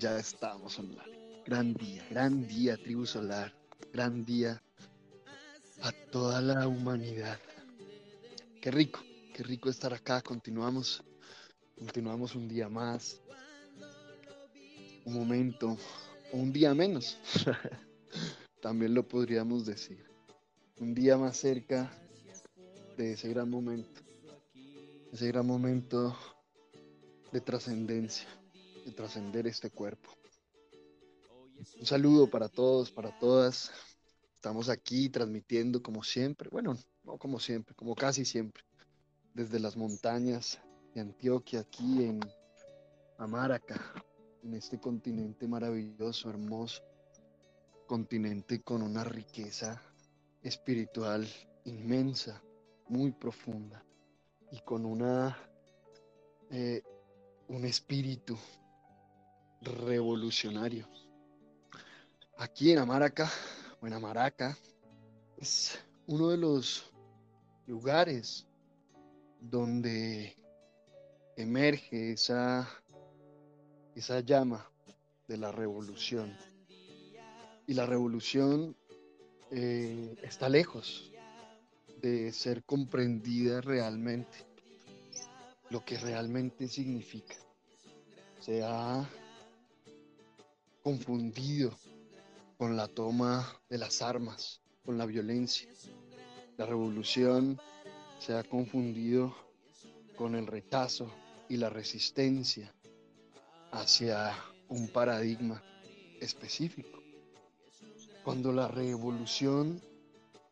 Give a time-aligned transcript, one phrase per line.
[0.00, 1.42] ya estamos online.
[1.44, 3.52] Gran día, gran día, tribu solar.
[3.92, 4.62] Gran día
[5.82, 7.38] a toda la humanidad.
[8.62, 9.00] Qué rico,
[9.34, 10.22] qué rico estar acá.
[10.22, 11.04] Continuamos,
[11.76, 13.20] continuamos un día más.
[15.04, 15.76] Un momento,
[16.32, 17.18] un día menos.
[18.62, 20.02] También lo podríamos decir.
[20.78, 21.92] Un día más cerca
[22.96, 24.00] de ese gran momento.
[25.12, 26.16] Ese gran momento
[27.32, 28.39] de trascendencia
[28.90, 30.10] de trascender este cuerpo.
[31.78, 33.70] Un saludo para todos, para todas.
[34.34, 38.64] Estamos aquí transmitiendo como siempre, bueno, no como siempre, como casi siempre,
[39.34, 40.58] desde las montañas
[40.94, 42.20] de Antioquia, aquí en
[43.18, 43.80] Amaraca,
[44.42, 46.82] en este continente maravilloso, hermoso,
[47.86, 49.80] continente con una riqueza
[50.42, 51.28] espiritual
[51.64, 52.42] inmensa,
[52.88, 53.84] muy profunda
[54.50, 55.36] y con una
[56.50, 56.82] eh,
[57.50, 58.38] un espíritu
[59.60, 60.88] revolucionario.
[62.38, 63.30] Aquí en Amaraca,
[63.80, 64.56] o en Amaraca,
[65.36, 66.90] es uno de los
[67.66, 68.46] lugares
[69.40, 70.36] donde
[71.36, 72.68] emerge esa,
[73.94, 74.70] esa llama
[75.28, 76.36] de la revolución.
[77.66, 78.76] Y la revolución
[79.50, 81.12] eh, está lejos
[82.00, 84.46] de ser comprendida realmente,
[85.68, 87.36] lo que realmente significa.
[88.40, 88.64] Se
[90.82, 91.76] confundido
[92.56, 95.68] con la toma de las armas, con la violencia.
[96.56, 97.58] La revolución
[98.18, 99.34] se ha confundido
[100.16, 101.10] con el rechazo
[101.48, 102.72] y la resistencia
[103.72, 104.34] hacia
[104.68, 105.62] un paradigma
[106.20, 107.02] específico.
[108.24, 109.80] Cuando la revolución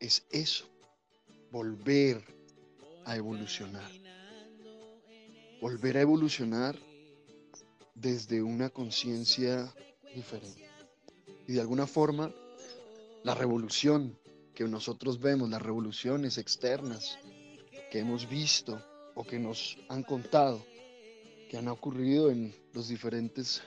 [0.01, 0.65] es eso,
[1.51, 2.25] volver
[3.05, 3.91] a evolucionar.
[5.61, 6.79] Volver a evolucionar
[7.95, 9.73] desde una conciencia
[11.47, 12.33] Y de alguna forma,
[13.25, 14.19] la revolución
[14.55, 17.19] que nosotros vemos, las revoluciones externas
[17.91, 18.83] que hemos visto
[19.15, 20.65] o que nos han contado,
[21.49, 23.63] que han ocurrido en los diferentes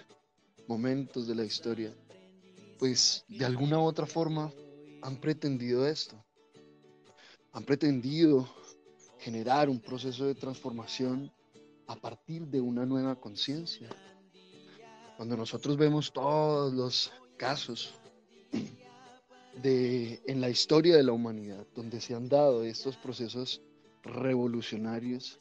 [0.67, 1.94] momentos de la historia,
[2.78, 4.51] pues de alguna u otra forma
[5.01, 6.23] han pretendido esto.
[7.53, 8.47] Han pretendido
[9.19, 11.31] generar un proceso de transformación
[11.88, 13.89] a partir de una nueva conciencia,
[15.21, 17.93] cuando nosotros vemos todos los casos
[19.61, 23.61] de, en la historia de la humanidad donde se han dado estos procesos
[24.01, 25.39] revolucionarios,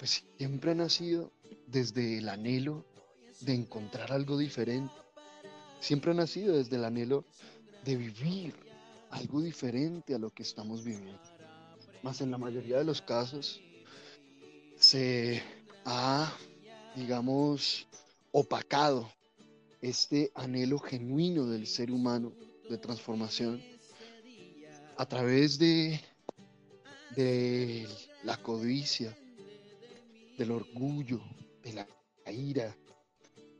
[0.00, 1.30] pues siempre han nacido
[1.68, 2.84] desde el anhelo
[3.38, 4.92] de encontrar algo diferente.
[5.78, 7.24] Siempre ha nacido desde el anhelo
[7.84, 8.56] de vivir
[9.10, 11.22] algo diferente a lo que estamos viviendo.
[12.02, 13.60] Más en la mayoría de los casos
[14.76, 15.40] se
[15.84, 16.36] ha,
[16.96, 17.86] digamos,
[18.36, 19.08] opacado
[19.80, 22.32] este anhelo genuino del ser humano
[22.68, 23.62] de transformación
[24.96, 26.00] a través de,
[27.14, 27.86] de
[28.24, 29.16] la codicia,
[30.36, 31.22] del orgullo,
[31.62, 31.86] de la
[32.32, 32.76] ira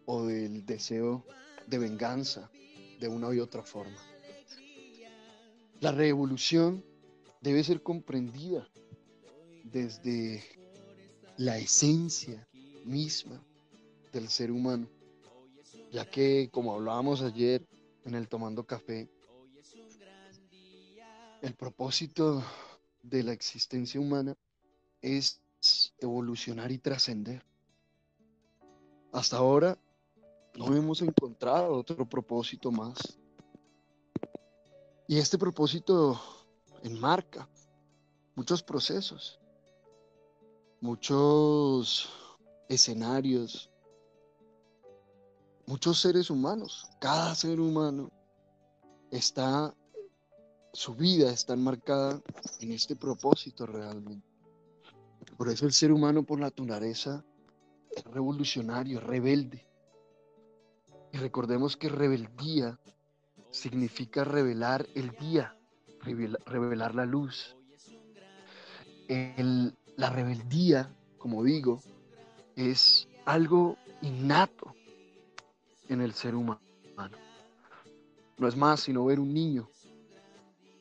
[0.07, 1.25] o del deseo
[1.69, 2.51] de venganza
[2.99, 4.03] de una y otra forma.
[5.79, 6.85] La revolución
[7.41, 8.69] debe ser comprendida
[9.63, 10.43] desde
[11.37, 12.49] la esencia
[12.85, 13.41] misma
[14.15, 14.89] del ser humano,
[15.91, 17.67] ya que como hablábamos ayer
[18.05, 19.11] en el Tomando Café,
[21.43, 22.43] el propósito
[23.03, 24.37] de la existencia humana
[25.03, 25.43] es
[25.99, 27.45] evolucionar y trascender.
[29.13, 29.77] Hasta ahora
[30.57, 33.19] no hemos encontrado otro propósito más.
[35.09, 36.21] Y este propósito
[36.83, 37.49] enmarca
[38.37, 39.41] muchos procesos,
[40.81, 42.09] muchos
[42.69, 43.71] escenarios,
[45.67, 48.11] muchos seres humanos, cada ser humano
[49.11, 49.75] está,
[50.73, 52.21] su vida está enmarcada
[52.61, 54.27] en este propósito realmente.
[55.37, 57.25] Por eso el ser humano por naturaleza
[57.91, 59.67] es revolucionario, rebelde.
[61.13, 62.79] Y recordemos que rebeldía
[63.51, 65.57] significa revelar el día,
[66.01, 67.57] revelar, la luz.
[69.09, 71.81] la rebeldía, como digo,
[72.57, 74.75] es algo innato
[75.89, 76.61] en el ser humano.
[78.39, 79.69] No es más sino ver un niño,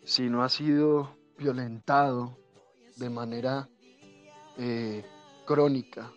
[0.03, 2.37] si no ha sido violentado
[2.97, 3.69] de manera
[4.57, 5.03] eh,
[5.45, 6.11] crónica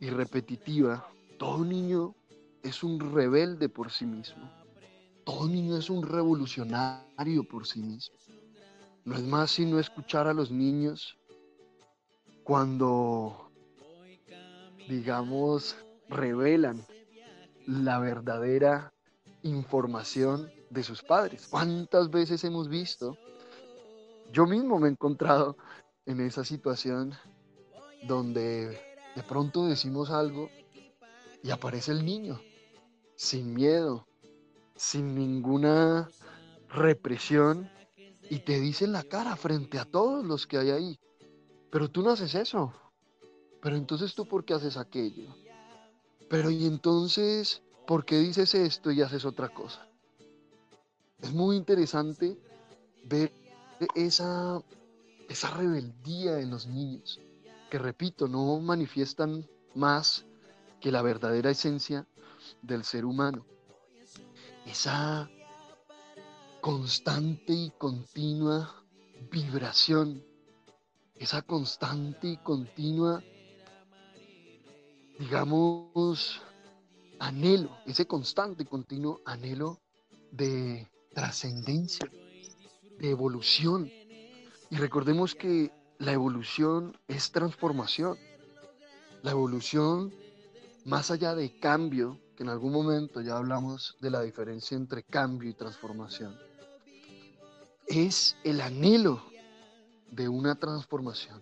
[0.00, 1.08] y repetitiva,
[1.38, 2.14] todo niño
[2.62, 4.50] es un rebelde por sí mismo.
[5.24, 8.16] Todo niño es un revolucionario por sí mismo.
[9.04, 11.18] No es más sino escuchar a los niños
[12.44, 13.50] cuando,
[14.88, 15.76] digamos,
[16.08, 16.84] revelan
[17.66, 18.92] la verdadera
[19.42, 21.46] información de sus padres.
[21.50, 23.16] ¿Cuántas veces hemos visto?
[24.32, 25.56] Yo mismo me he encontrado
[26.06, 27.14] en esa situación
[28.06, 28.80] donde
[29.14, 30.48] de pronto decimos algo
[31.42, 32.40] y aparece el niño,
[33.16, 34.06] sin miedo,
[34.74, 36.08] sin ninguna
[36.68, 37.70] represión,
[38.30, 41.00] y te dice en la cara frente a todos los que hay ahí,
[41.70, 42.72] pero tú no haces eso,
[43.60, 45.34] pero entonces tú por qué haces aquello,
[46.32, 49.86] pero y entonces, ¿por qué dices esto y haces otra cosa?
[51.20, 52.38] Es muy interesante
[53.04, 53.30] ver
[53.94, 54.58] esa,
[55.28, 57.20] esa rebeldía en los niños,
[57.70, 60.24] que repito, no manifiestan más
[60.80, 62.06] que la verdadera esencia
[62.62, 63.44] del ser humano.
[64.64, 65.28] Esa
[66.62, 68.74] constante y continua
[69.30, 70.24] vibración,
[71.16, 73.22] esa constante y continua,
[75.22, 76.42] digamos,
[77.20, 79.80] anhelo, ese constante y continuo anhelo
[80.32, 82.10] de trascendencia,
[82.98, 83.88] de evolución.
[84.68, 88.18] Y recordemos que la evolución es transformación.
[89.22, 90.12] La evolución
[90.84, 95.48] más allá de cambio, que en algún momento ya hablamos de la diferencia entre cambio
[95.48, 96.36] y transformación,
[97.86, 99.22] es el anhelo
[100.10, 101.40] de una transformación.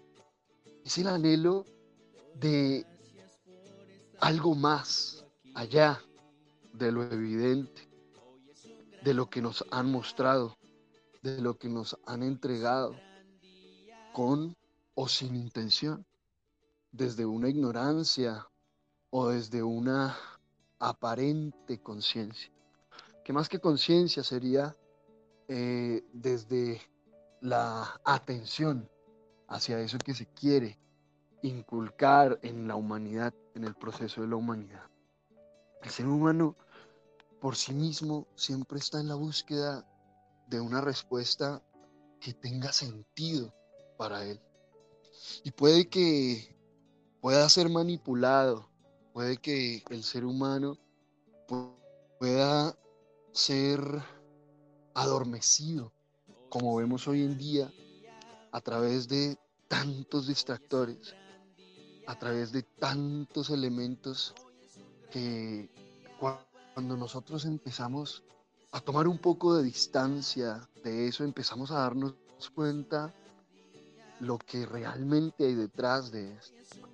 [0.84, 1.64] Es el anhelo
[2.34, 2.84] de
[4.20, 5.24] algo más
[5.54, 6.00] allá
[6.72, 7.88] de lo evidente,
[9.02, 10.56] de lo que nos han mostrado,
[11.22, 12.94] de lo que nos han entregado,
[14.12, 14.56] con
[14.94, 16.04] o sin intención,
[16.92, 18.46] desde una ignorancia
[19.10, 20.16] o desde una
[20.78, 22.50] aparente conciencia.
[23.24, 24.76] Que más que conciencia sería
[25.48, 26.80] eh, desde
[27.40, 28.88] la atención
[29.48, 30.78] hacia eso que se quiere
[31.42, 34.86] inculcar en la humanidad, en el proceso de la humanidad.
[35.82, 36.56] El ser humano
[37.40, 39.86] por sí mismo siempre está en la búsqueda
[40.48, 41.62] de una respuesta
[42.20, 43.54] que tenga sentido
[43.96, 44.40] para él.
[45.44, 46.56] Y puede que
[47.20, 48.70] pueda ser manipulado
[49.12, 50.78] Puede que el ser humano
[52.18, 52.76] pueda
[53.32, 53.80] ser
[54.94, 55.92] adormecido,
[56.48, 57.72] como vemos hoy en día,
[58.52, 59.36] a través de
[59.66, 61.14] tantos distractores,
[62.10, 64.34] a través de tantos elementos
[65.12, 65.70] que
[66.18, 68.24] cuando nosotros empezamos
[68.72, 72.16] a tomar un poco de distancia de eso, empezamos a darnos
[72.52, 73.14] cuenta
[74.18, 76.88] lo que realmente hay detrás de esto.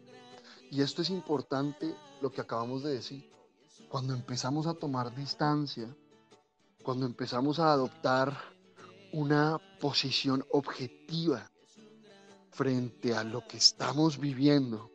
[0.70, 3.32] Y esto es importante lo que acabamos de decir.
[3.88, 5.88] Cuando empezamos a tomar distancia,
[6.82, 8.36] cuando empezamos a adoptar
[9.14, 11.50] una posición objetiva
[12.50, 14.90] frente a lo que estamos viviendo,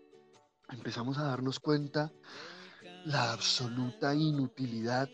[0.71, 2.11] empezamos a darnos cuenta
[3.05, 5.09] la absoluta inutilidad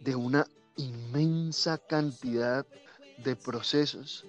[0.00, 0.46] de una
[0.76, 2.66] inmensa cantidad
[3.18, 4.26] de procesos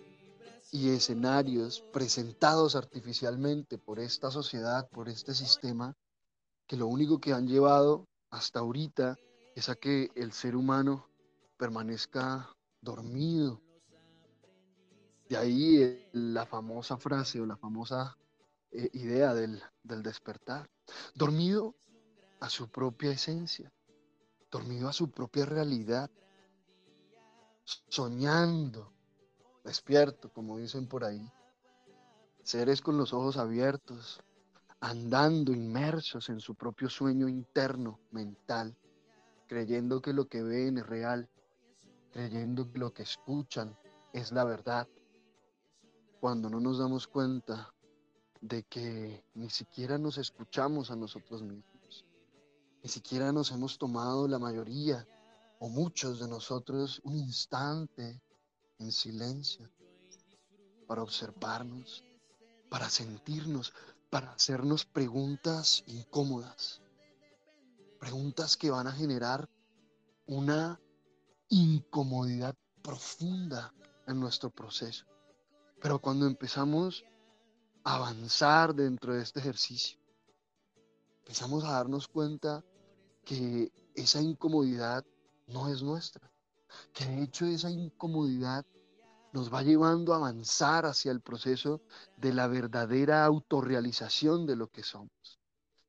[0.71, 5.95] y escenarios presentados artificialmente por esta sociedad, por este sistema,
[6.67, 9.15] que lo único que han llevado hasta ahorita
[9.55, 11.07] es a que el ser humano
[11.57, 12.49] permanezca
[12.81, 13.61] dormido.
[15.29, 18.17] De ahí la famosa frase o la famosa
[18.71, 20.69] eh, idea del, del despertar.
[21.13, 21.75] Dormido
[22.39, 23.71] a su propia esencia,
[24.51, 26.09] dormido a su propia realidad,
[27.63, 28.93] soñando,
[29.63, 31.31] despierto, como dicen por ahí,
[32.43, 34.21] seres con los ojos abiertos,
[34.79, 38.77] andando inmersos en su propio sueño interno, mental,
[39.47, 41.29] creyendo que lo que ven es real,
[42.11, 43.75] creyendo que lo que escuchan
[44.13, 44.87] es la verdad,
[46.19, 47.73] cuando no nos damos cuenta
[48.47, 52.05] de que ni siquiera nos escuchamos a nosotros mismos,
[52.83, 55.07] ni siquiera nos hemos tomado la mayoría
[55.57, 58.21] o muchos de nosotros un instante
[58.77, 59.67] en silencio
[60.85, 62.03] para observarnos,
[62.69, 63.73] para sentirnos,
[64.11, 66.83] para hacernos preguntas incómodas,
[67.99, 69.49] preguntas que van a generar
[70.27, 70.79] una
[71.49, 73.73] incomodidad profunda
[74.05, 75.05] en nuestro proceso.
[75.81, 77.03] Pero cuando empezamos
[77.85, 79.97] avanzar dentro de este ejercicio,
[81.19, 82.63] empezamos a darnos cuenta
[83.23, 85.05] que esa incomodidad
[85.47, 86.31] no es nuestra,
[86.93, 88.65] que de hecho esa incomodidad
[89.33, 91.81] nos va llevando a avanzar hacia el proceso
[92.17, 95.39] de la verdadera autorrealización de lo que somos.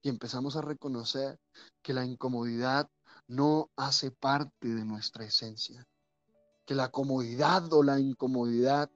[0.03, 1.39] Y empezamos a reconocer
[1.83, 2.91] que la incomodidad
[3.29, 5.87] no hace parte de nuestra esencia,
[6.65, 8.91] que la comodidad o la incomodidad,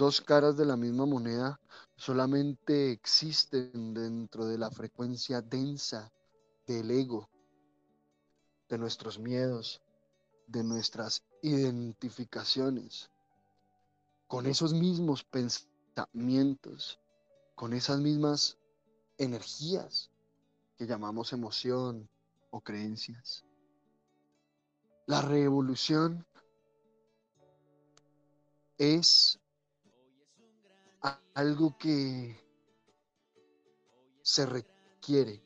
[0.00, 1.60] dos caras de la misma moneda,
[1.94, 6.10] solamente existen dentro de la frecuencia densa
[6.66, 7.28] del ego,
[8.70, 9.82] de nuestros miedos,
[10.46, 13.10] de nuestras identificaciones,
[14.26, 16.98] con esos mismos pensamientos,
[17.54, 18.56] con esas mismas
[19.18, 20.10] energías
[20.78, 22.08] que llamamos emoción
[22.48, 23.44] o creencias.
[25.06, 26.24] La revolución
[28.78, 29.39] es
[31.40, 32.38] algo que
[34.20, 35.42] se requiere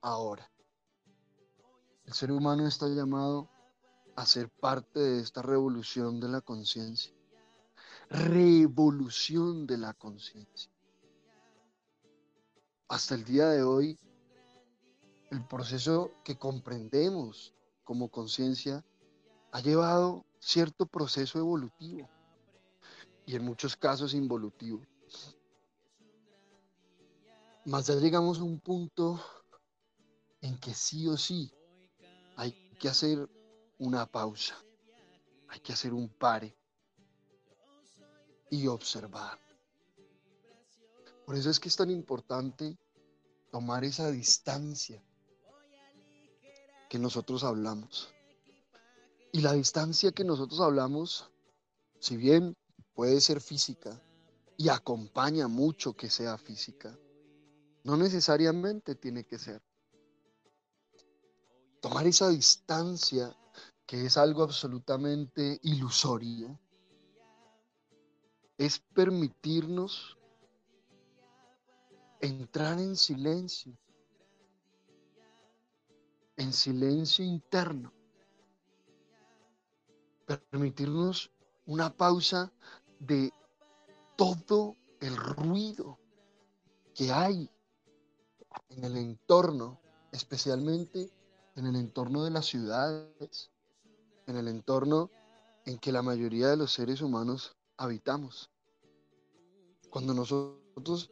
[0.00, 0.50] ahora.
[2.06, 3.50] El ser humano está llamado
[4.16, 7.12] a ser parte de esta revolución de la conciencia.
[8.08, 10.72] Revolución de la conciencia.
[12.88, 13.98] Hasta el día de hoy,
[15.30, 17.54] el proceso que comprendemos
[17.84, 18.82] como conciencia
[19.50, 22.08] ha llevado cierto proceso evolutivo
[23.26, 24.80] y en muchos casos involutivo.
[27.64, 29.20] Más ya llegamos a un punto
[30.40, 31.52] en que sí o sí
[32.36, 32.50] hay
[32.80, 33.30] que hacer
[33.78, 34.56] una pausa,
[35.46, 36.56] hay que hacer un pare
[38.50, 39.38] y observar.
[41.24, 42.76] Por eso es que es tan importante
[43.52, 45.00] tomar esa distancia
[46.90, 48.12] que nosotros hablamos.
[49.30, 51.30] Y la distancia que nosotros hablamos,
[52.00, 52.56] si bien
[52.92, 54.02] puede ser física
[54.56, 56.98] y acompaña mucho que sea física,
[57.84, 59.62] no necesariamente tiene que ser.
[61.80, 63.36] Tomar esa distancia,
[63.86, 66.58] que es algo absolutamente ilusorio,
[68.56, 70.16] es permitirnos
[72.20, 73.76] entrar en silencio,
[76.36, 77.92] en silencio interno,
[80.24, 81.32] permitirnos
[81.66, 82.52] una pausa
[83.00, 83.32] de
[84.16, 85.98] todo el ruido
[86.94, 87.50] que hay
[88.76, 89.80] en el entorno,
[90.12, 91.10] especialmente
[91.56, 93.50] en el entorno de las ciudades,
[94.26, 95.10] en el entorno
[95.64, 98.50] en que la mayoría de los seres humanos habitamos.
[99.90, 101.10] Cuando nosotros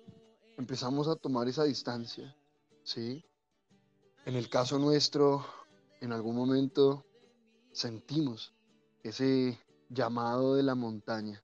[0.56, 2.36] empezamos a tomar esa distancia,
[2.82, 3.24] ¿sí?
[4.24, 5.44] En el caso nuestro,
[6.00, 7.04] en algún momento
[7.72, 8.54] sentimos
[9.02, 11.42] ese llamado de la montaña.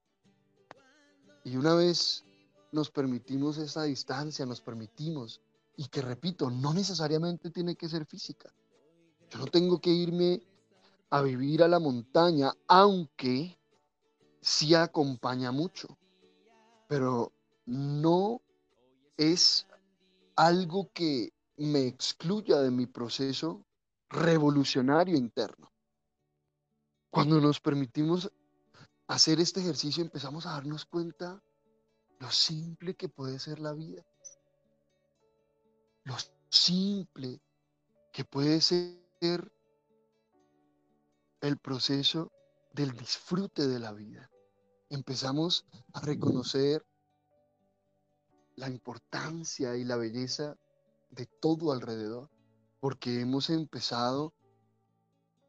[1.44, 2.24] Y una vez
[2.72, 5.40] nos permitimos esa distancia, nos permitimos,
[5.76, 8.52] y que repito, no necesariamente tiene que ser física.
[9.30, 10.42] Yo no tengo que irme
[11.10, 13.58] a vivir a la montaña, aunque
[14.40, 15.98] sí acompaña mucho,
[16.88, 17.32] pero
[17.66, 18.40] no
[19.16, 19.66] es
[20.36, 23.64] algo que me excluya de mi proceso
[24.08, 25.72] revolucionario interno.
[27.10, 28.30] Cuando nos permitimos
[29.08, 31.42] hacer este ejercicio empezamos a darnos cuenta
[32.18, 34.04] lo simple que puede ser la vida.
[36.06, 36.14] Lo
[36.48, 37.40] simple
[38.12, 39.52] que puede ser
[41.40, 42.30] el proceso
[42.72, 44.30] del disfrute de la vida.
[44.88, 46.86] Empezamos a reconocer
[48.54, 50.56] la importancia y la belleza
[51.10, 52.30] de todo alrededor,
[52.78, 54.32] porque hemos empezado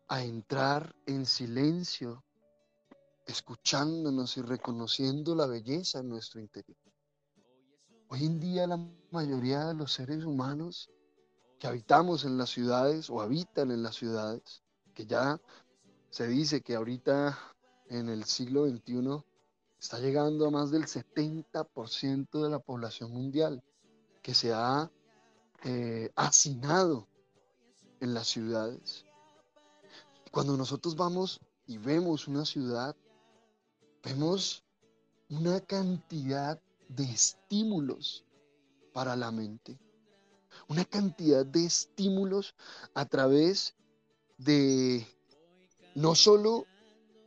[0.08, 2.26] a entrar en silencio,
[3.28, 6.87] escuchándonos y reconociendo la belleza en nuestro interior.
[8.10, 8.80] Hoy en día la
[9.12, 10.90] mayoría de los seres humanos
[11.60, 15.42] que habitamos en las ciudades o habitan en las ciudades, que ya
[16.10, 17.38] se dice que ahorita
[17.90, 19.26] en el siglo XXI
[19.78, 23.62] está llegando a más del 70% de la población mundial
[24.22, 24.90] que se ha
[25.66, 27.10] eh, hacinado
[28.00, 29.04] en las ciudades.
[30.32, 32.96] Cuando nosotros vamos y vemos una ciudad,
[34.02, 34.64] vemos
[35.30, 38.26] una cantidad de estímulos
[38.94, 39.78] para la mente,
[40.68, 42.56] una cantidad de estímulos
[42.94, 43.76] a través
[44.38, 45.06] de
[45.96, 46.66] no solo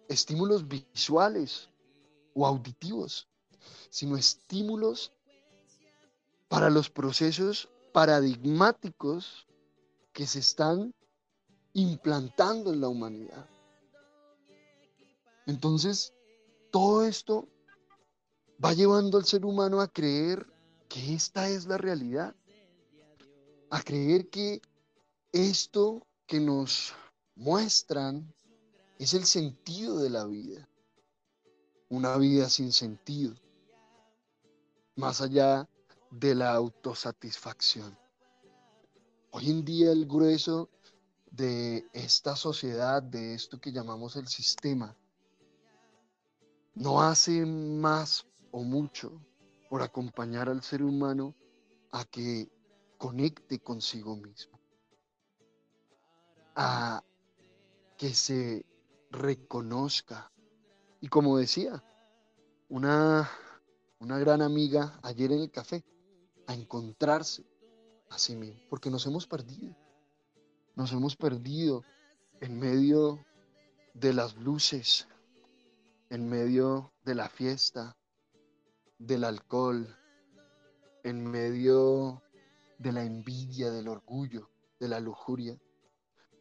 [0.09, 1.69] estímulos visuales
[2.35, 3.29] o auditivos,
[3.91, 5.13] sino estímulos
[6.49, 9.47] para los procesos paradigmáticos
[10.13, 10.95] que se están
[11.73, 13.49] implantando en la humanidad.
[15.47, 16.13] Entonces,
[16.71, 17.49] todo esto
[18.63, 20.47] va llevando al ser humano a creer
[20.89, 22.35] que esta es la realidad,
[23.71, 24.61] a creer que
[25.33, 26.93] esto que nos
[27.37, 28.35] muestran
[28.99, 30.69] es el sentido de la vida,
[31.89, 33.35] una vida sin sentido,
[34.97, 35.69] más allá
[36.11, 37.97] de la autosatisfacción.
[39.31, 40.69] Hoy en día el grueso
[41.31, 44.95] de esta sociedad, de esto que llamamos el sistema,
[46.75, 49.21] no hace más o mucho
[49.69, 51.35] por acompañar al ser humano
[51.93, 52.51] a que
[52.99, 54.59] conecte consigo mismo,
[56.55, 57.03] a
[57.97, 58.67] que se
[59.11, 60.33] reconozca.
[61.01, 61.83] Y como decía,
[62.69, 63.31] una,
[63.99, 65.85] una gran amiga ayer en el café,
[66.47, 67.45] a encontrarse
[68.09, 69.77] a sí mismo, porque nos hemos perdido.
[70.75, 71.85] Nos hemos perdido
[72.41, 73.25] en medio
[73.95, 75.07] de las luces,
[76.09, 77.97] en medio de la fiesta,
[79.01, 79.97] del alcohol,
[81.03, 82.23] en medio
[82.79, 85.59] de la envidia, del orgullo, de la lujuria.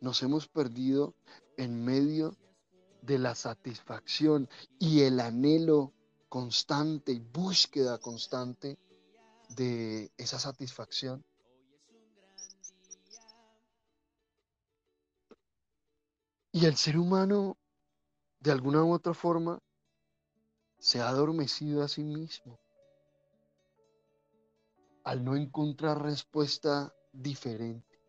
[0.01, 1.15] Nos hemos perdido
[1.57, 2.35] en medio
[3.01, 5.93] de la satisfacción y el anhelo
[6.27, 8.77] constante y búsqueda constante
[9.55, 11.23] de esa satisfacción.
[16.51, 17.57] Y el ser humano,
[18.41, 19.59] de alguna u otra forma,
[20.79, 22.59] se ha adormecido a sí mismo
[25.03, 27.99] al no encontrar respuesta diferente.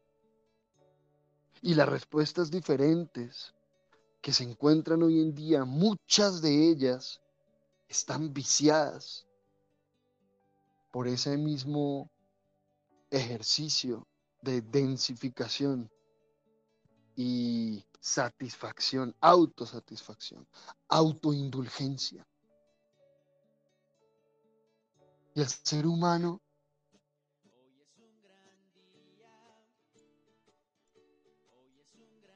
[1.62, 3.54] Y las respuestas diferentes
[4.20, 7.20] que se encuentran hoy en día, muchas de ellas
[7.88, 9.26] están viciadas
[10.92, 12.10] por ese mismo
[13.10, 14.06] ejercicio
[14.42, 15.90] de densificación
[17.16, 20.46] y satisfacción, autosatisfacción,
[20.88, 22.26] autoindulgencia.
[25.40, 26.42] El ser humano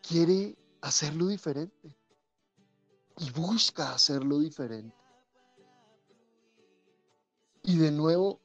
[0.01, 1.99] quiere hacerlo diferente
[3.19, 4.97] y busca hacerlo diferente.
[7.65, 8.41] Y de nuevo,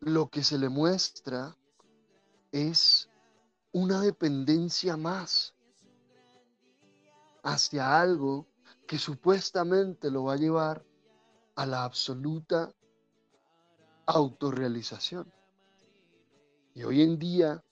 [0.00, 1.56] lo que se le muestra
[2.50, 3.08] es
[3.72, 5.54] una dependencia más
[7.42, 8.46] hacia algo
[8.86, 10.84] que supuestamente lo va a llevar
[11.54, 12.70] a la absoluta
[14.06, 15.32] autorrealización.
[16.74, 17.62] Y hoy en día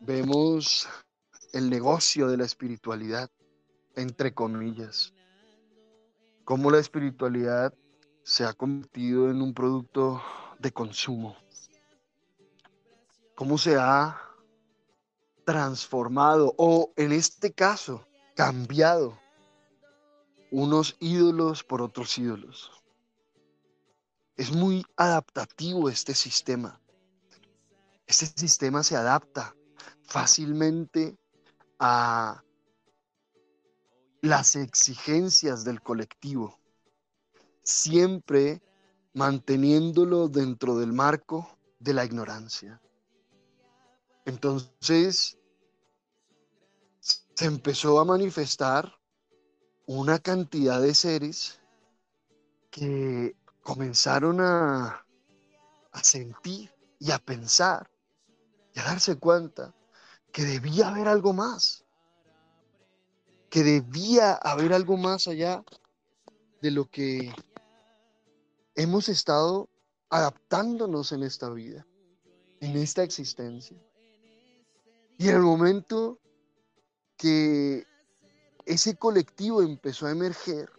[0.00, 0.88] vemos
[1.52, 3.30] el negocio de la espiritualidad,
[3.96, 5.12] entre comillas.
[6.44, 7.74] Cómo la espiritualidad
[8.22, 10.22] se ha convertido en un producto
[10.58, 11.36] de consumo.
[13.34, 14.20] Cómo se ha
[15.44, 19.18] transformado o en este caso cambiado
[20.50, 22.83] unos ídolos por otros ídolos.
[24.36, 26.80] Es muy adaptativo este sistema.
[28.06, 29.54] Este sistema se adapta
[30.02, 31.16] fácilmente
[31.78, 32.42] a
[34.20, 36.58] las exigencias del colectivo,
[37.62, 38.62] siempre
[39.12, 42.80] manteniéndolo dentro del marco de la ignorancia.
[44.24, 45.38] Entonces,
[47.00, 48.98] se empezó a manifestar
[49.86, 51.60] una cantidad de seres
[52.70, 55.04] que comenzaron a,
[55.90, 57.90] a sentir y a pensar
[58.72, 59.74] y a darse cuenta
[60.32, 61.84] que debía haber algo más,
[63.50, 65.64] que debía haber algo más allá
[66.60, 67.34] de lo que
[68.74, 69.68] hemos estado
[70.10, 71.86] adaptándonos en esta vida,
[72.60, 73.76] en esta existencia.
[75.18, 76.18] Y en el momento
[77.16, 77.86] que
[78.66, 80.70] ese colectivo empezó a emerger,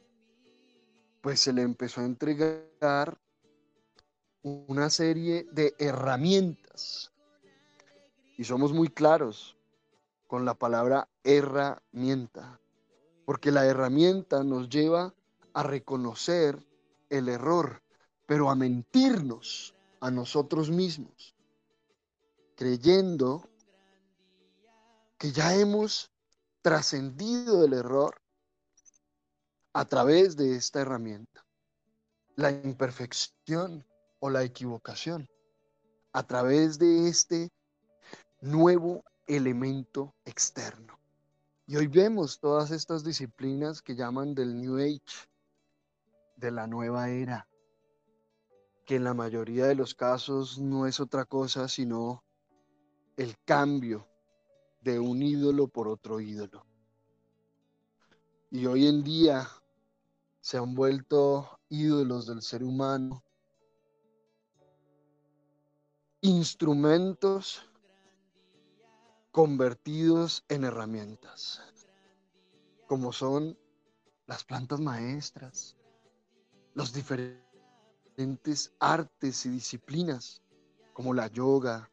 [1.26, 3.18] pues se le empezó a entregar
[4.44, 7.12] una serie de herramientas.
[8.38, 9.58] Y somos muy claros
[10.28, 12.60] con la palabra herramienta,
[13.26, 15.16] porque la herramienta nos lleva
[15.56, 16.64] a reconocer
[17.10, 17.82] el error,
[18.28, 21.34] pero a mentirnos a nosotros mismos,
[22.56, 23.50] creyendo
[25.18, 26.12] que ya hemos
[26.62, 28.22] trascendido el error
[29.76, 31.46] a través de esta herramienta,
[32.38, 33.86] la imperfección
[34.22, 35.28] o la equivocación,
[36.14, 37.52] a través de este
[38.40, 40.98] nuevo elemento externo.
[41.68, 45.28] Y hoy vemos todas estas disciplinas que llaman del New Age,
[46.38, 47.46] de la nueva era,
[48.86, 52.24] que en la mayoría de los casos no es otra cosa sino
[53.18, 54.08] el cambio
[54.80, 56.66] de un ídolo por otro ídolo.
[58.52, 59.46] Y hoy en día
[60.46, 63.24] se han vuelto ídolos del ser humano,
[66.22, 67.68] instrumentos
[69.32, 71.64] convertidos en herramientas,
[72.86, 73.58] como son
[74.28, 75.78] las plantas maestras,
[76.76, 80.44] los diferentes artes y disciplinas,
[80.94, 81.90] como la yoga,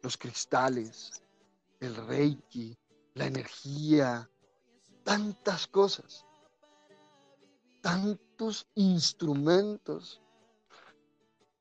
[0.00, 1.22] los cristales,
[1.80, 2.78] el reiki,
[3.12, 4.30] la energía,
[5.04, 6.24] tantas cosas,
[7.84, 10.22] tantos instrumentos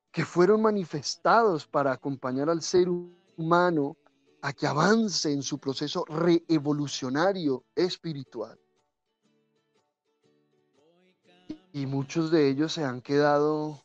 [0.10, 3.98] que fueron manifestados para acompañar al ser humano
[4.42, 8.58] a que avance en su proceso reevolucionario espiritual.
[11.74, 13.84] Y muchos de ellos se han quedado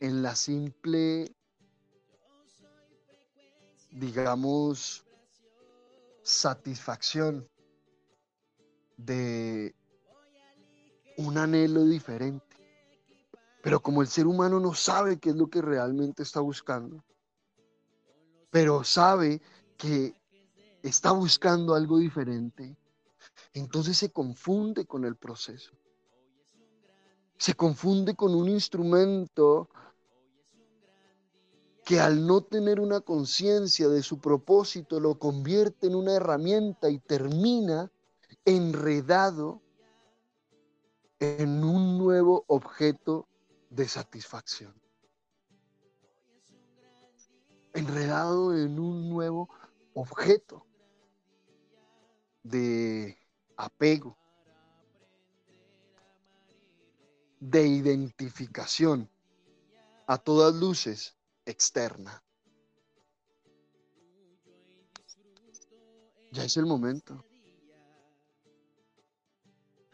[0.00, 1.30] en la simple,
[3.90, 5.04] digamos,
[6.22, 7.46] satisfacción
[8.96, 9.74] de
[11.26, 12.56] un anhelo diferente.
[13.62, 17.04] Pero como el ser humano no sabe qué es lo que realmente está buscando,
[18.50, 19.40] pero sabe
[19.76, 20.14] que
[20.82, 22.76] está buscando algo diferente,
[23.52, 25.72] entonces se confunde con el proceso.
[27.36, 29.68] Se confunde con un instrumento
[31.84, 36.98] que al no tener una conciencia de su propósito lo convierte en una herramienta y
[36.98, 37.90] termina
[38.44, 39.60] enredado
[41.20, 43.28] en un nuevo objeto
[43.68, 44.74] de satisfacción.
[47.74, 49.48] Enredado en un nuevo
[49.94, 50.66] objeto
[52.42, 53.18] de
[53.56, 54.16] apego,
[57.38, 59.08] de identificación
[60.06, 62.22] a todas luces externa.
[66.32, 67.29] Ya es el momento.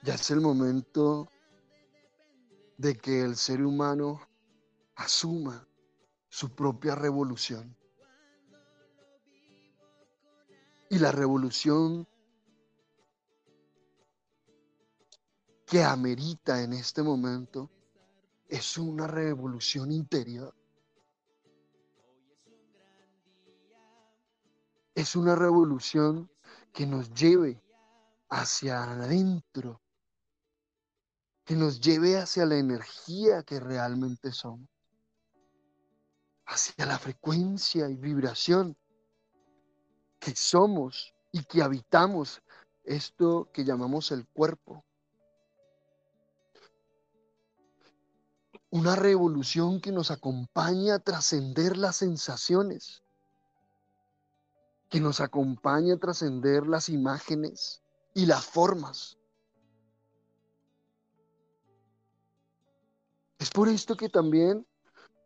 [0.06, 1.28] Ya es el momento
[2.78, 4.20] de que el ser humano
[4.94, 5.66] asuma
[6.28, 7.76] su propia revolución.
[10.90, 12.06] Y la revolución
[15.66, 17.68] que amerita en este momento
[18.48, 20.54] es una revolución interior.
[24.94, 26.30] Es una revolución
[26.72, 27.60] que nos lleve
[28.28, 29.80] hacia adentro,
[31.46, 34.68] que nos lleve hacia la energía que realmente somos,
[36.44, 38.76] hacia la frecuencia y vibración
[40.18, 42.42] que somos y que habitamos
[42.82, 44.84] esto que llamamos el cuerpo.
[48.70, 53.04] Una revolución que nos acompaña a trascender las sensaciones,
[54.90, 59.16] que nos acompaña a trascender las imágenes y las formas.
[63.38, 64.66] Es por esto que también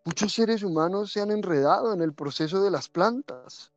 [0.04, 3.70] muchos seres humanos se han enredado en el proceso de las plantas.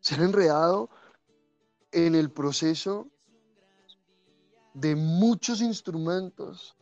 [0.00, 0.90] Se han enredado
[1.92, 3.08] en el proceso
[4.74, 6.76] de muchos instrumentos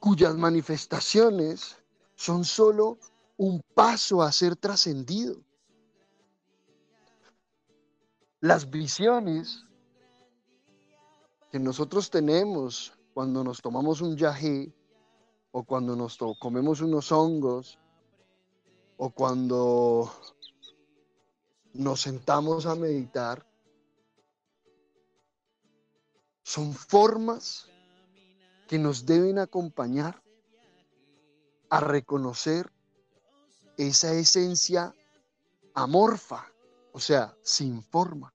[0.00, 1.76] cuyas manifestaciones
[2.14, 2.98] son solo
[3.36, 5.36] un paso a ser trascendido.
[8.40, 9.66] Las visiones
[11.50, 14.72] que nosotros tenemos cuando nos tomamos un yagé
[15.50, 17.78] o cuando nos comemos unos hongos
[18.96, 20.12] o cuando
[21.72, 23.46] nos sentamos a meditar
[26.42, 27.68] son formas
[28.66, 30.22] que nos deben acompañar
[31.70, 32.72] a reconocer
[33.76, 34.94] esa esencia
[35.74, 36.46] amorfa,
[36.92, 38.32] o sea, sin forma.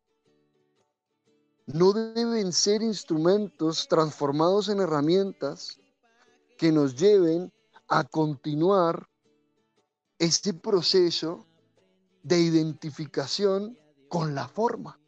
[1.66, 5.80] No deben ser instrumentos transformados en herramientas
[6.58, 7.54] que nos lleven
[7.88, 9.08] a continuar
[10.20, 11.46] este proceso
[12.22, 13.78] de identificación
[14.10, 15.00] con la forma.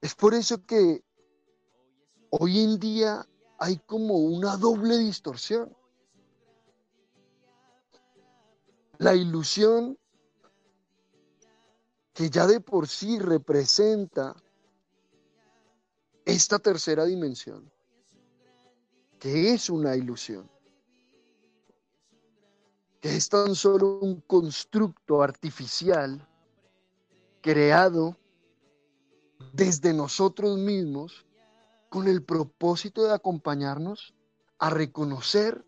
[0.00, 1.04] Es por eso que
[2.30, 3.26] hoy en día
[3.58, 5.76] hay como una doble distorsión.
[8.98, 9.98] La ilusión
[12.18, 14.34] que ya de por sí representa
[16.24, 17.70] esta tercera dimensión,
[19.20, 20.50] que es una ilusión,
[23.00, 26.26] que es tan solo un constructo artificial
[27.40, 28.16] creado
[29.52, 31.24] desde nosotros mismos
[31.88, 34.12] con el propósito de acompañarnos
[34.58, 35.64] a reconocer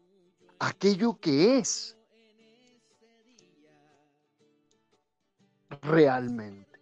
[0.59, 1.97] aquello que es
[5.83, 6.81] realmente,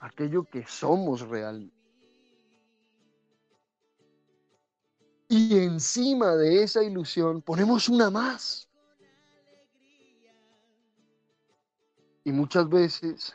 [0.00, 1.76] aquello que somos realmente.
[5.28, 8.68] Y encima de esa ilusión ponemos una más.
[12.24, 13.34] Y muchas veces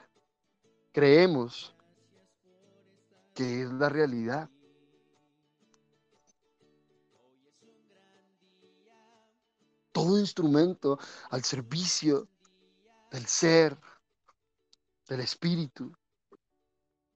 [0.91, 1.75] creemos
[3.33, 4.49] que es la realidad.
[9.97, 10.99] todo instrumento
[11.31, 12.27] al servicio
[13.09, 13.75] del ser,
[15.07, 15.93] del espíritu,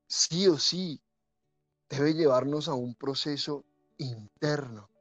[0.07, 1.01] sí o sí
[1.89, 3.65] debe llevarnos a un proceso
[3.97, 4.91] interno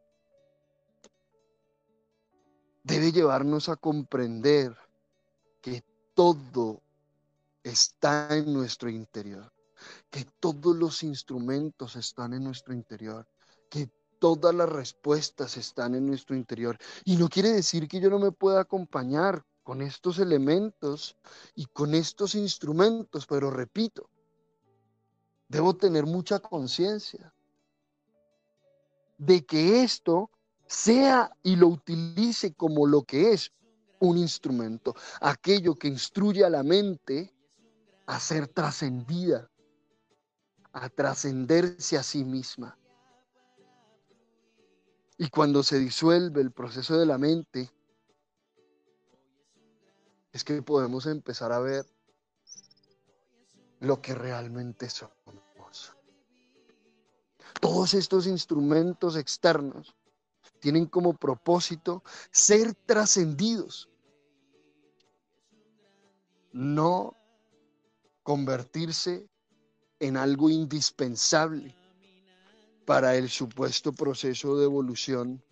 [2.83, 4.77] debe llevarnos a comprender
[5.61, 6.83] que todo
[7.63, 9.53] está en nuestro interior,
[10.11, 13.29] que todos los instrumentos están en nuestro interior,
[13.69, 16.79] que todas las respuestas están en nuestro interior.
[17.05, 21.17] Y no quiere decir que yo no me pueda acompañar con estos elementos
[21.55, 24.11] y con estos instrumentos, pero repito,
[25.47, 27.33] debo tener mucha conciencia
[29.17, 30.29] de que esto
[30.67, 33.53] sea y lo utilice como lo que es
[34.01, 37.33] un instrumento, aquello que instruye a la mente
[38.07, 39.49] a ser trascendida,
[40.73, 42.77] a trascenderse a sí misma.
[45.17, 47.71] Y cuando se disuelve el proceso de la mente,
[50.33, 51.87] es que podemos empezar a ver
[53.81, 55.95] lo que realmente somos.
[57.61, 59.95] Todos estos instrumentos externos
[60.61, 63.89] tienen como propósito ser trascendidos,
[66.53, 67.15] no
[68.23, 69.29] convertirse
[69.99, 71.75] en algo indispensable
[72.87, 75.43] para el supuesto proceso de evolución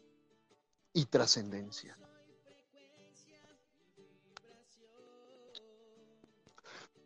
[0.92, 1.96] y trascendencia.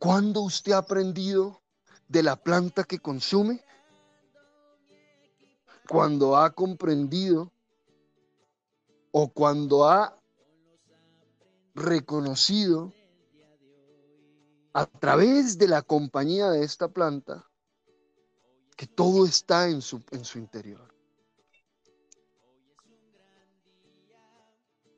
[0.02, 1.62] ¿Cuándo usted ha aprendido
[2.08, 3.64] de la planta que consume?
[5.88, 7.52] Cuando ha comprendido
[9.12, 10.20] o cuando ha
[11.76, 12.92] reconocido
[14.72, 17.48] a través de la compañía de esta planta
[18.76, 20.92] que todo está en su, en su interior.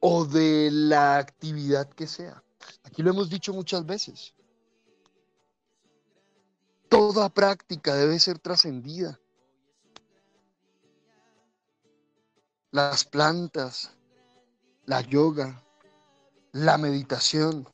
[0.01, 2.43] O de la actividad que sea.
[2.85, 4.35] Aquí lo hemos dicho muchas veces.
[6.95, 9.19] Toda práctica debe ser trascendida.
[12.71, 13.91] Las plantas,
[14.87, 15.61] la yoga,
[16.53, 17.69] la meditación,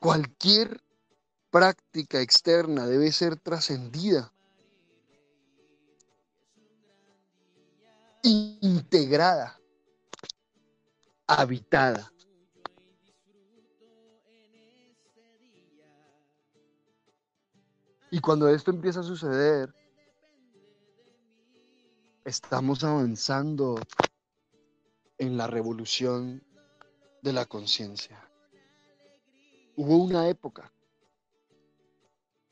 [0.00, 0.82] cualquier
[1.52, 4.32] práctica externa debe ser trascendida
[8.24, 9.60] integrada,
[11.28, 12.12] habitada.
[18.10, 19.72] Y cuando esto empieza a suceder,
[22.24, 23.80] estamos avanzando
[25.18, 26.42] en la revolución
[27.22, 28.18] de la conciencia.
[29.76, 30.72] Hubo una época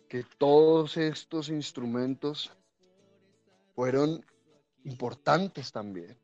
[0.09, 2.51] que todos estos instrumentos
[3.75, 4.25] fueron
[4.85, 6.19] importantes también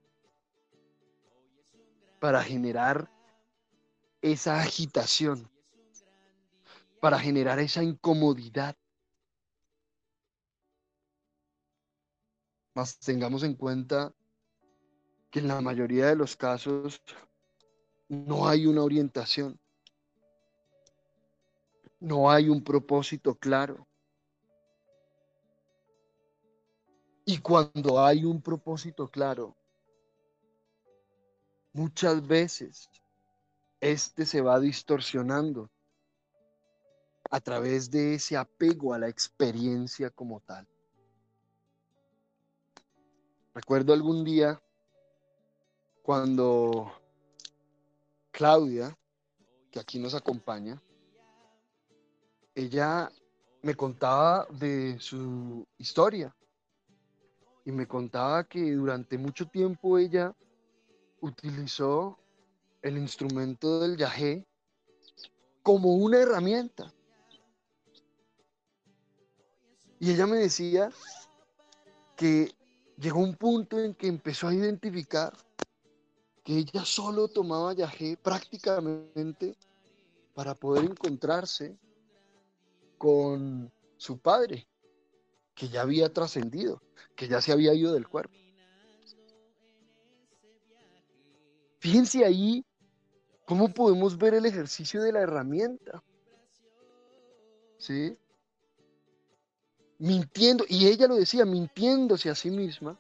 [2.21, 3.11] para generar
[4.23, 5.51] esa agitación,
[7.01, 8.75] para generar esa incomodidad.
[12.75, 14.13] Más tengamos en cuenta
[15.31, 17.01] que en la mayoría de los casos
[18.09, 19.59] no hay una orientación,
[22.01, 23.87] no hay un propósito claro.
[27.25, 29.57] Y cuando hay un propósito claro,
[31.73, 32.91] muchas veces
[33.81, 35.71] este se va distorsionando
[37.31, 40.69] a través de ese apego a la experiencia como tal.
[43.55, 44.61] Recuerdo algún día
[46.03, 46.93] cuando
[48.33, 48.99] Claudia,
[49.71, 50.83] que aquí nos acompaña,
[52.57, 53.13] ella
[53.63, 56.35] me contaba de su historia
[57.65, 60.35] y me contaba que durante mucho tiempo ella
[61.21, 62.19] utilizó
[62.83, 64.45] el instrumento del yagé
[65.63, 66.93] como una herramienta.
[70.01, 70.91] Y ella me decía
[72.17, 72.53] que
[72.97, 75.33] llegó un punto en que empezó a identificar
[76.43, 79.57] que ella solo tomaba yagé prácticamente
[80.35, 81.77] para poder encontrarse
[82.99, 84.67] con su padre,
[85.55, 86.83] que ya había trascendido,
[87.17, 88.35] que ya se había ido del cuerpo.
[91.79, 92.65] Fíjense ahí
[93.45, 96.03] cómo podemos ver el ejercicio de la herramienta.
[97.79, 98.17] ¿Sí?
[99.99, 102.99] Mintiendo, y ella lo decía, mintiéndose a sí misma,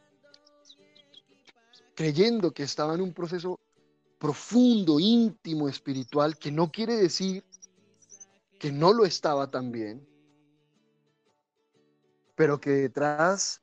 [1.95, 3.59] creyendo que estaba en un proceso
[4.19, 7.45] profundo, íntimo, espiritual, que no quiere decir
[8.59, 10.07] que no lo estaba también,
[12.35, 13.61] pero que detrás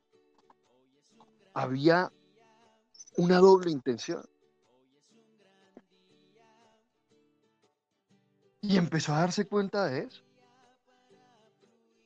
[1.54, 2.12] había
[3.17, 4.24] una doble intención.
[8.62, 10.22] Y empezó a darse cuenta de eso.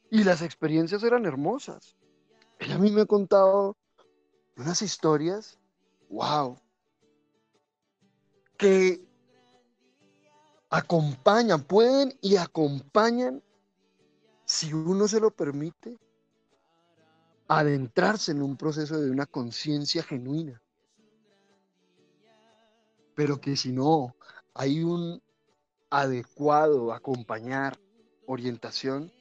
[0.09, 1.95] Y las experiencias eran hermosas.
[2.59, 3.75] Ella a mí me ha contado
[4.55, 5.59] unas historias,
[6.09, 6.57] wow,
[8.57, 9.05] que
[10.69, 13.43] acompañan, pueden y acompañan,
[14.45, 15.97] si uno se lo permite,
[17.47, 20.61] adentrarse en un proceso de una conciencia genuina.
[23.15, 24.15] Pero que si no
[24.53, 25.21] hay un
[25.89, 27.79] adecuado acompañar,
[28.25, 29.11] orientación,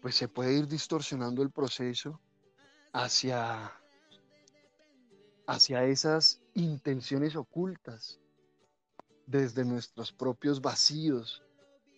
[0.00, 2.20] pues se puede ir distorsionando el proceso
[2.92, 3.72] hacia,
[5.46, 8.18] hacia esas intenciones ocultas
[9.26, 11.42] desde nuestros propios vacíos,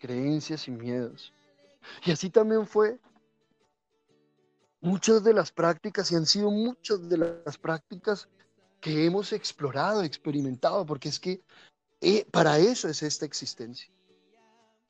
[0.01, 1.33] creencias y miedos.
[2.05, 2.99] Y así también fue.
[4.81, 8.29] Muchas de las prácticas, y han sido muchas de las prácticas
[8.81, 11.41] que hemos explorado, experimentado, porque es que
[12.01, 13.88] eh, para eso es esta existencia.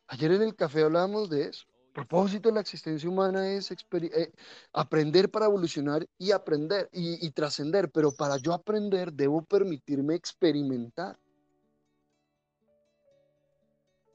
[0.07, 1.67] Ayer en el café hablábamos de eso.
[1.93, 4.33] Propósito de la existencia humana es eh,
[4.73, 11.19] aprender para evolucionar y aprender y trascender, pero para yo aprender debo permitirme experimentar.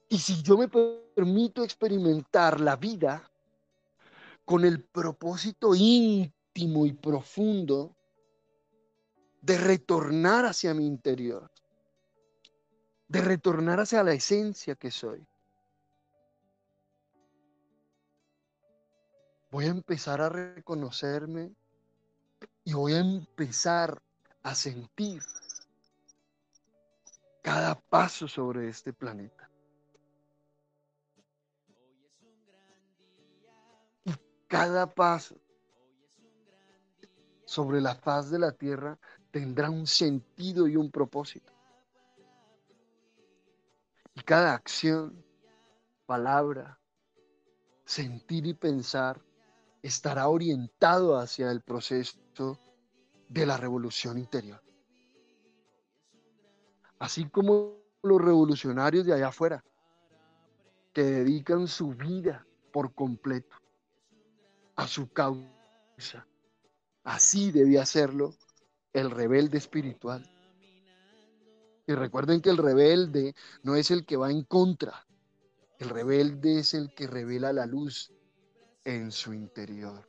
[0.09, 3.29] Y si yo me permito experimentar la vida
[4.45, 7.95] con el propósito íntimo y profundo
[9.41, 11.51] de retornar hacia mi interior,
[13.07, 15.27] de retornar hacia la esencia que soy,
[19.49, 21.53] voy a empezar a reconocerme
[22.63, 24.01] y voy a empezar
[24.43, 25.21] a sentir
[27.41, 29.49] cada paso sobre este planeta.
[34.03, 34.13] Y
[34.47, 35.35] cada paso
[37.45, 38.99] sobre la faz de la tierra
[39.31, 41.53] tendrá un sentido y un propósito.
[44.13, 45.23] Y cada acción,
[46.05, 46.79] palabra,
[47.85, 49.21] sentir y pensar
[49.87, 52.59] estará orientado hacia el proceso
[53.29, 54.61] de la revolución interior.
[56.99, 59.63] Así como los revolucionarios de allá afuera,
[60.93, 63.55] que dedican su vida por completo
[64.75, 66.27] a su causa.
[67.03, 68.33] Así debía hacerlo
[68.93, 70.29] el rebelde espiritual.
[71.85, 75.07] Y recuerden que el rebelde no es el que va en contra,
[75.79, 78.11] el rebelde es el que revela la luz,
[78.87, 80.07] en su interior.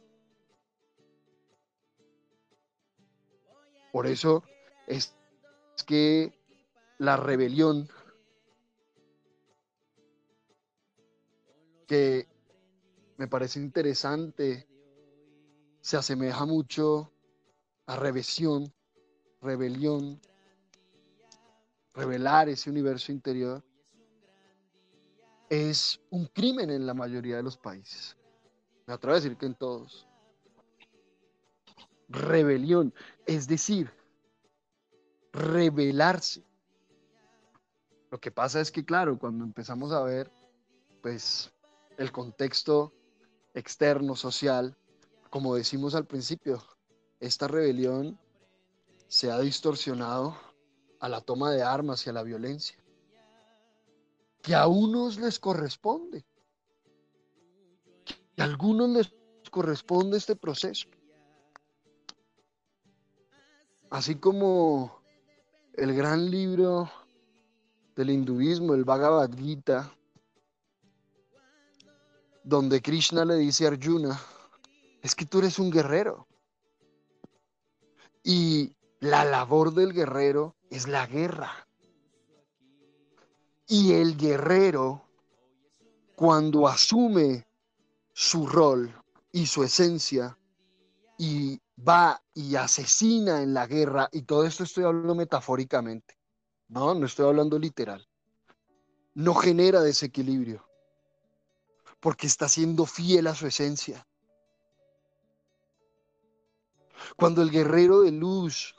[3.91, 4.45] Por eso
[4.87, 5.17] es
[5.85, 6.33] que
[6.99, 7.89] la rebelión
[11.89, 12.29] que
[13.17, 14.69] me parece interesante
[15.81, 17.11] se asemeja mucho
[17.87, 18.73] a revesión,
[19.41, 20.21] rebelión,
[21.95, 23.65] revelar ese universo interior,
[25.49, 28.18] es un crimen en la mayoría de los países.
[28.89, 30.09] Me atrevo a decir que en todos.
[32.09, 32.95] Rebelión,
[33.27, 33.93] es decir,
[35.31, 36.43] rebelarse.
[38.11, 40.33] Lo que pasa es que, claro, cuando empezamos a ver,
[41.03, 41.53] pues,
[41.99, 42.95] el contexto
[43.53, 44.75] externo, social,
[45.29, 46.65] como decimos al principio,
[47.21, 48.19] esta rebelión
[49.07, 50.35] se ha distorsionado
[50.99, 52.79] a la toma de armas y a la violencia,
[54.41, 56.25] que a unos les corresponde,
[58.39, 59.13] a algunos les
[59.51, 60.89] corresponde este proceso.
[63.91, 65.01] Así como
[65.75, 66.91] el gran libro
[67.97, 69.93] del hinduismo, el Bhagavad Gita,
[72.45, 74.21] donde Krishna le dice a Arjuna,
[75.03, 76.27] es que tú eres un guerrero.
[78.23, 81.67] Y la labor del guerrero es la guerra.
[83.67, 85.03] Y el guerrero,
[86.15, 87.48] cuando asume
[88.21, 88.93] su rol
[89.31, 90.37] y su esencia
[91.19, 91.57] y
[91.89, 96.19] va y asesina en la guerra, y todo esto estoy hablando metafóricamente,
[96.67, 98.05] no, no estoy hablando literal,
[99.15, 100.69] no genera desequilibrio,
[102.01, 104.05] porque está siendo fiel a su esencia.
[107.17, 108.75] Cuando el guerrero de luz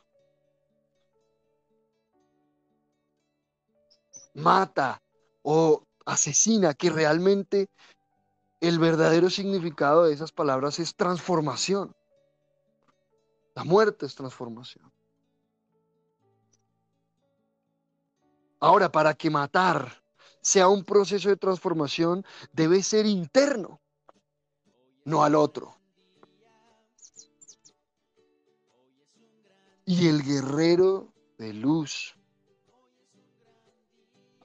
[4.33, 5.01] mata
[5.43, 7.69] o asesina, que realmente
[8.61, 11.95] el verdadero significado de esas palabras es transformación.
[13.55, 14.91] La muerte es transformación.
[18.59, 20.03] Ahora, para que matar
[20.41, 23.79] sea un proceso de transformación, debe ser interno,
[25.05, 25.75] no al otro.
[29.85, 32.15] Y el guerrero de luz,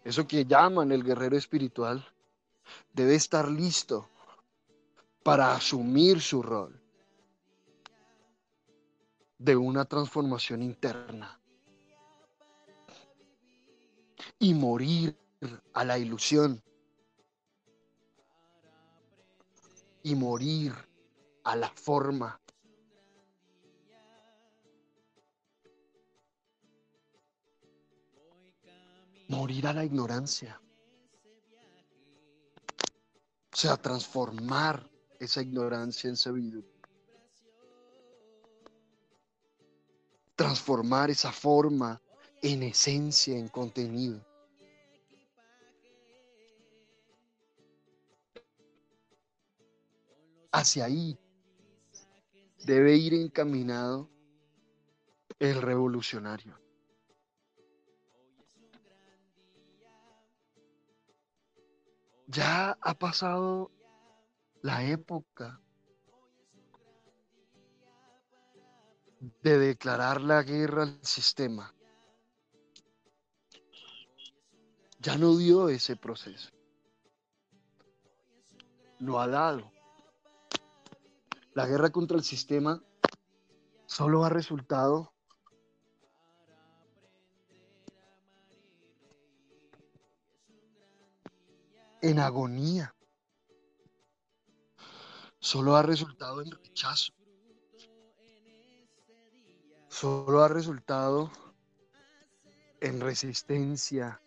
[0.05, 2.14] eso que llaman el guerrero espiritual,
[2.95, 4.09] debe estar listo
[5.23, 6.81] para asumir su rol
[9.39, 11.39] de una transformación interna.
[14.39, 15.17] y morir
[15.73, 16.63] a la ilusión
[20.03, 20.75] y morir
[21.45, 22.39] a la forma.
[29.29, 30.61] Morir a la ignorancia.
[33.55, 34.91] O sea, transformar
[35.21, 36.69] esa ignorancia en sabiduría.
[40.35, 42.03] Transformar esa forma
[42.43, 44.21] en esencia, en contenido.
[50.51, 51.17] Hacia ahí
[52.65, 54.11] debe ir encaminado
[55.39, 56.64] el revolucionario.
[62.35, 63.70] Ya ha pasado
[64.61, 65.61] la época
[69.43, 71.74] de declarar la guerra al sistema.
[75.05, 76.51] ya no dio ese proceso.
[78.99, 79.70] Lo ha dado.
[81.53, 82.82] La guerra contra el sistema
[83.85, 85.12] solo ha resultado
[92.05, 92.95] en agonía.
[95.39, 97.15] Solo ha resultado en rechazo.
[99.89, 101.31] Solo ha resultado
[102.81, 104.21] en resistencia,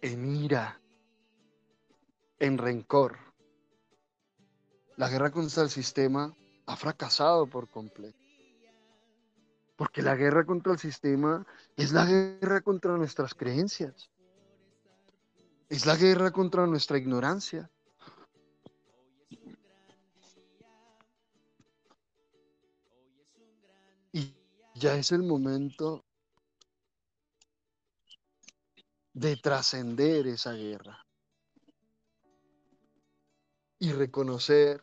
[0.00, 0.80] en ira,
[2.40, 3.16] en rencor.
[4.96, 6.34] La guerra contra el sistema
[6.66, 8.18] ha fracasado por completo.
[9.76, 11.46] Porque la guerra contra el sistema
[11.76, 14.10] es la guerra contra nuestras creencias.
[15.68, 17.70] Es la guerra contra nuestra ignorancia.
[24.12, 24.34] Y
[24.74, 26.04] ya es el momento
[29.12, 31.04] de trascender esa guerra
[33.78, 34.82] y reconocer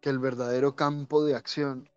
[0.00, 1.90] que el verdadero campo de acción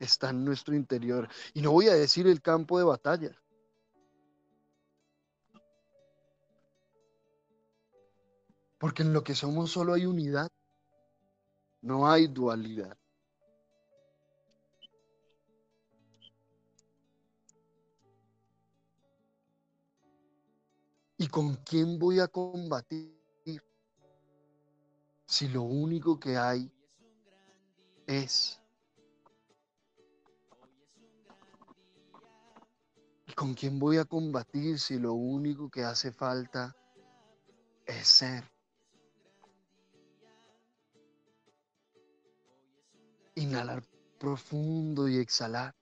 [0.00, 1.28] está en nuestro interior.
[1.52, 3.43] Y no voy a decir el campo de batalla.
[8.84, 10.46] Porque en lo que somos solo hay unidad,
[11.80, 12.94] no hay dualidad.
[21.16, 23.18] ¿Y con quién voy a combatir?
[25.24, 26.70] Si lo único que hay
[28.06, 28.60] es.
[33.28, 36.76] ¿Y con quién voy a combatir si lo único que hace falta
[37.86, 38.53] es ser?
[43.36, 43.82] Inhalar
[44.18, 45.74] profundo y exhalar.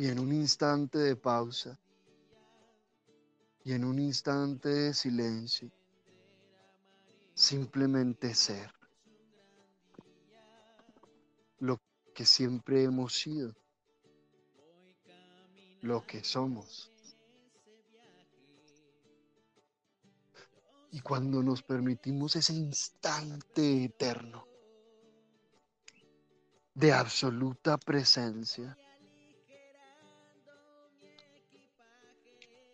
[0.00, 1.78] y en un instante de pausa
[3.62, 5.70] y en un instante de silencio,
[7.34, 8.72] simplemente ser
[11.58, 11.78] lo
[12.14, 13.54] que siempre hemos sido,
[15.82, 16.89] lo que somos.
[20.92, 24.46] Y cuando nos permitimos ese instante eterno
[26.74, 28.76] de absoluta presencia,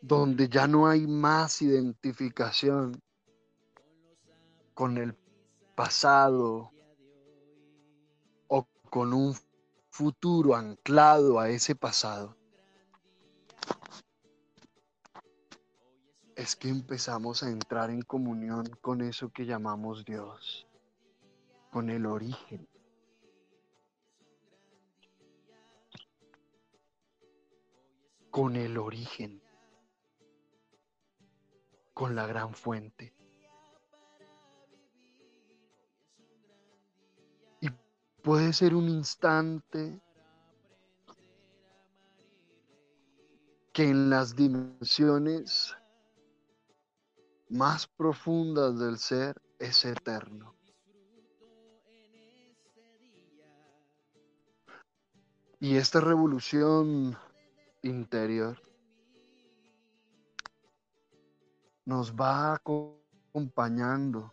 [0.01, 3.03] donde ya no hay más identificación
[4.73, 5.17] con el
[5.75, 6.71] pasado
[8.47, 9.35] o con un
[9.91, 12.37] futuro anclado a ese pasado,
[16.37, 20.67] es que empezamos a entrar en comunión con eso que llamamos Dios,
[21.73, 22.69] con el origen.
[28.31, 29.43] Con el origen
[31.97, 33.15] con la gran fuente.
[37.63, 37.71] Y
[38.23, 39.99] puede ser un instante
[43.73, 45.75] que en las dimensiones
[47.49, 50.55] más profundas del ser es eterno.
[55.59, 57.17] Y esta revolución
[57.83, 58.61] interior
[61.85, 64.33] nos va acompañando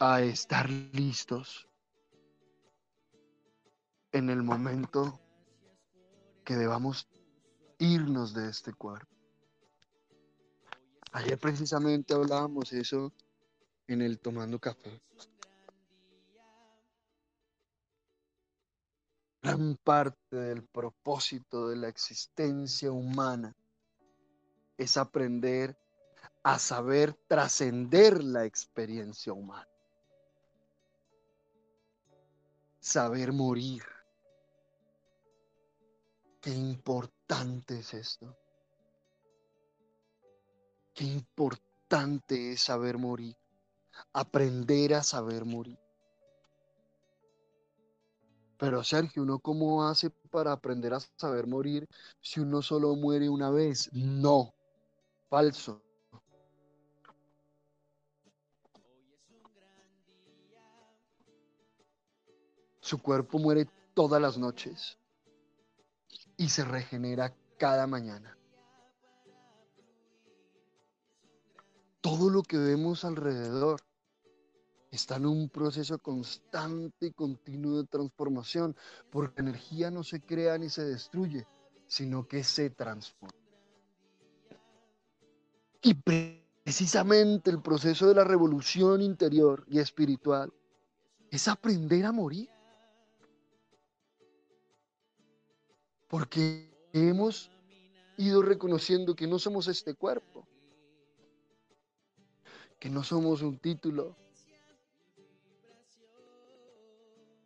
[0.00, 1.68] a estar listos
[4.12, 5.20] en el momento
[6.44, 7.08] que debamos
[7.78, 9.17] irnos de este cuerpo.
[11.12, 13.12] Ayer precisamente hablábamos eso
[13.86, 15.00] en el tomando café.
[19.48, 23.56] gran parte del propósito de la existencia humana
[24.76, 25.74] es aprender
[26.42, 29.66] a saber trascender la experiencia humana.
[32.78, 33.82] Saber morir.
[36.42, 38.36] Qué importante es esto.
[40.98, 43.36] Qué importante es saber morir.
[44.12, 45.78] Aprender a saber morir.
[48.58, 51.86] Pero Sergio, ¿uno cómo hace para aprender a saber morir
[52.20, 53.88] si uno solo muere una vez?
[53.92, 54.52] No,
[55.30, 55.80] falso.
[62.80, 64.98] Su cuerpo muere todas las noches
[66.36, 68.37] y se regenera cada mañana.
[72.18, 73.80] Todo lo que vemos alrededor
[74.90, 78.74] está en un proceso constante y continuo de transformación,
[79.08, 81.46] porque la energía no se crea ni se destruye,
[81.86, 83.38] sino que se transforma.
[85.80, 90.52] Y precisamente el proceso de la revolución interior y espiritual
[91.30, 92.50] es aprender a morir.
[96.08, 97.48] Porque hemos
[98.16, 100.37] ido reconociendo que no somos este cuerpo,
[102.78, 104.16] que no somos un título,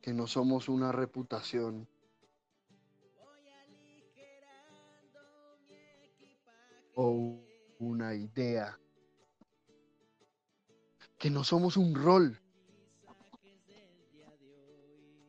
[0.02, 1.88] que no somos una reputación.
[6.94, 7.40] O
[7.78, 8.78] una idea.
[11.16, 12.38] Que no somos un rol.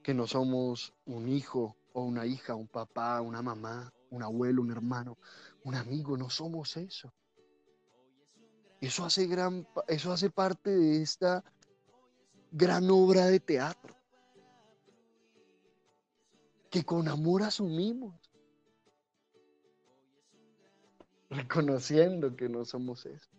[0.02, 4.72] Que no somos un hijo o una hija, un papá, una mamá, un abuelo, un
[4.72, 5.18] hermano,
[5.64, 6.18] un amigo.
[6.18, 7.14] No somos eso.
[8.84, 11.42] Eso hace, gran, eso hace parte de esta
[12.52, 13.96] gran obra de teatro
[16.70, 18.14] que con amor asumimos,
[21.30, 23.30] reconociendo que no somos eso.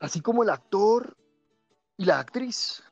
[0.00, 1.16] Así como el actor
[1.96, 2.82] y la actriz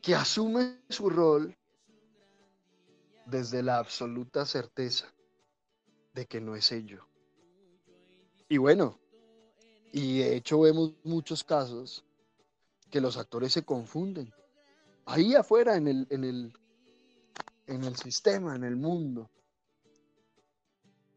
[0.00, 1.56] que asume su rol
[3.32, 5.12] desde la absoluta certeza
[6.12, 7.08] de que no es ello.
[8.48, 9.00] Y bueno,
[9.90, 12.04] y de hecho vemos muchos casos
[12.90, 14.30] que los actores se confunden.
[15.06, 16.52] Ahí afuera en el, en el,
[17.66, 19.30] en el sistema, en el mundo.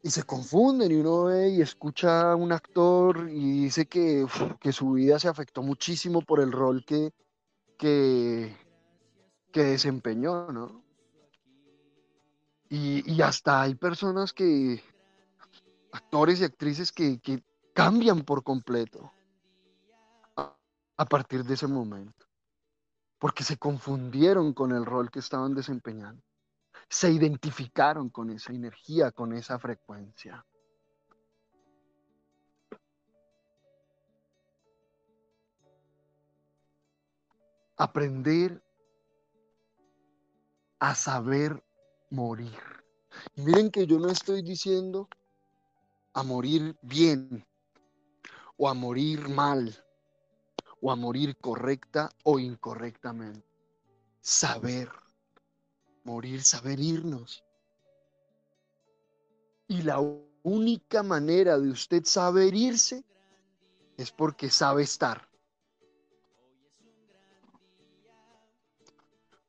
[0.02, 4.26] Y se confunden y uno ve y escucha a un actor y dice que,
[4.58, 7.12] que su vida se afectó muchísimo por el rol que,
[7.76, 8.56] que,
[9.52, 10.85] que desempeñó, ¿no?
[12.68, 14.82] Y, hasta hay personas que,
[15.92, 17.42] actores y actrices que, que
[17.72, 19.12] cambian por completo
[20.96, 22.26] a partir de ese momento,
[23.18, 26.22] porque se confundieron con el rol que estaban desempeñando,
[26.88, 30.44] se identificaron con esa energía, con esa frecuencia.
[37.78, 38.62] Aprender
[40.78, 41.65] a saber
[42.10, 42.60] morir.
[43.36, 45.08] Miren que yo no estoy diciendo
[46.12, 47.46] a morir bien
[48.56, 49.74] o a morir mal
[50.80, 53.46] o a morir correcta o incorrectamente.
[54.20, 54.90] Saber
[56.04, 57.44] morir, saber irnos.
[59.68, 60.00] Y la
[60.42, 63.04] única manera de usted saber irse
[63.96, 65.28] es porque sabe estar.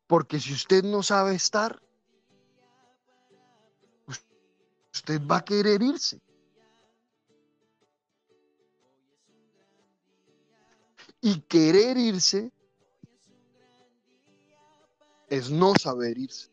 [0.07, 1.81] Porque si usted no sabe estar,
[4.97, 6.19] usted va a querer irse.
[11.21, 12.51] Y querer irse
[15.29, 16.49] es no saber irse.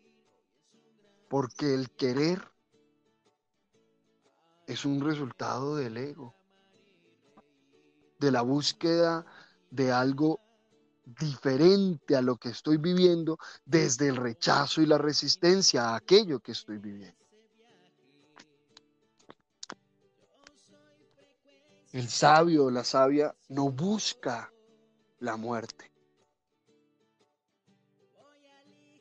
[1.28, 2.40] Porque el querer
[4.66, 6.34] es un resultado del ego,
[8.18, 9.24] de la búsqueda
[9.70, 10.40] de algo
[11.04, 16.52] diferente a lo que estoy viviendo desde el rechazo y la resistencia a aquello que
[16.52, 17.23] estoy viviendo.
[21.94, 24.52] El sabio o la sabia no busca
[25.20, 25.92] la muerte.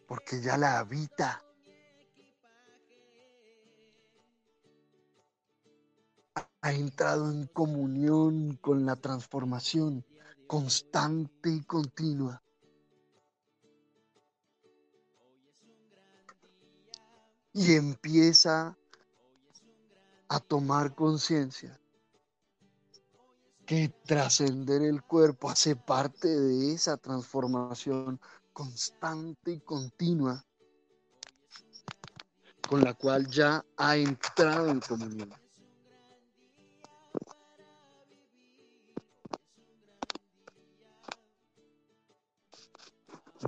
[0.07, 1.43] Porque ya la habita.
[6.61, 10.05] Ha entrado en comunión con la transformación
[10.45, 12.43] constante y continua.
[17.53, 18.77] Y empieza
[20.27, 21.79] a tomar conciencia
[24.05, 28.19] trascender el cuerpo hace parte de esa transformación
[28.51, 30.45] constante y continua
[32.65, 35.33] con la cual ya ha entrado en comunión.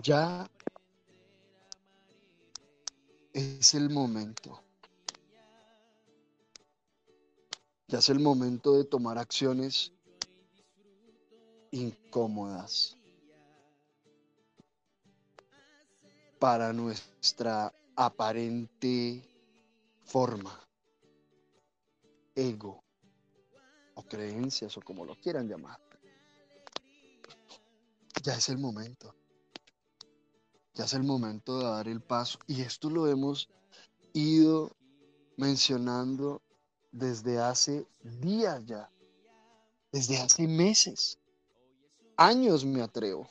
[0.04, 0.48] Ya
[3.34, 4.62] es el momento.
[7.88, 9.95] Ya es el momento de tomar acciones
[11.76, 12.98] incómodas
[16.40, 19.22] para nuestra aparente
[20.06, 20.58] forma,
[22.34, 22.82] ego
[23.96, 25.80] o creencias o como lo quieran llamar.
[28.24, 29.14] Ya es el momento.
[30.76, 32.40] Ya es el momento de dar el paso.
[32.48, 33.50] Y esto lo hemos
[34.14, 34.72] ido
[35.38, 36.42] mencionando
[36.92, 38.90] desde hace días ya,
[39.92, 41.20] desde hace meses,
[42.18, 43.28] años me atrevo.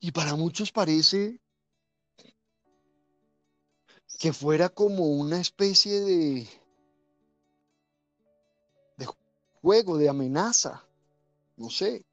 [0.00, 1.40] Y para muchos parece
[4.18, 6.48] que fuera como una especie de,
[8.96, 9.06] de
[9.60, 10.84] juego, de amenaza,
[11.56, 12.04] no sé,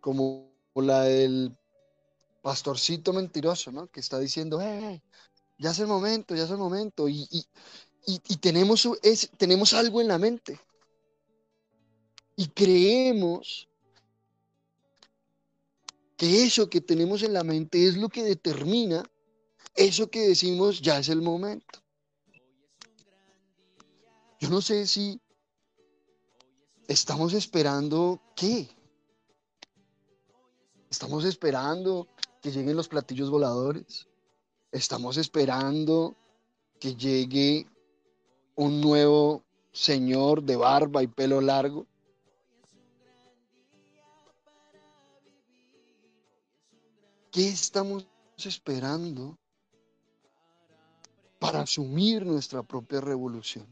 [0.00, 1.56] como la del
[2.42, 3.88] pastorcito mentiroso, ¿no?
[3.88, 5.02] Que está diciendo, eh,
[5.58, 7.08] ya es el momento, ya es el momento.
[7.08, 7.26] Y,
[8.40, 10.60] tenemos, es, tenemos algo en la mente.
[12.36, 13.68] Y creemos
[16.16, 19.08] que eso que tenemos en la mente es lo que determina
[19.78, 21.80] eso que decimos ya es el momento.
[24.40, 25.20] Yo no sé si
[26.88, 28.68] estamos esperando qué.
[30.90, 32.08] Estamos esperando
[32.42, 34.08] que lleguen los platillos voladores.
[34.72, 36.16] Estamos esperando
[36.80, 37.68] que llegue
[38.58, 41.86] un nuevo señor de barba y pelo largo.
[47.30, 49.38] ¿Qué estamos esperando
[51.38, 53.64] para asumir nuestra propia revolución?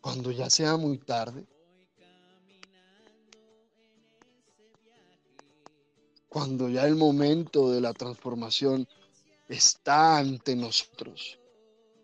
[0.00, 1.46] Cuando ya sea muy tarde,
[6.28, 8.88] cuando ya el momento de la transformación
[9.48, 11.38] está ante nosotros,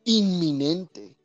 [0.05, 1.17] inminente.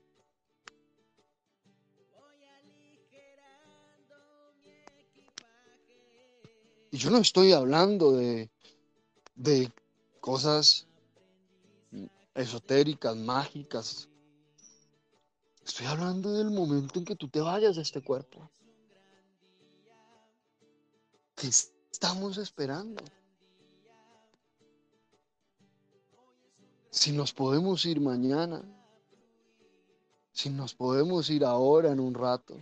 [6.91, 8.49] Y yo no estoy hablando de,
[9.35, 9.71] de
[10.19, 10.87] cosas
[12.33, 14.09] esotéricas, mágicas.
[15.65, 18.49] Estoy hablando del momento en que tú te vayas de este cuerpo
[21.91, 23.03] estamos esperando?
[26.97, 28.59] Si nos podemos ir mañana,
[30.31, 32.57] si nos podemos ir ahora en un rato.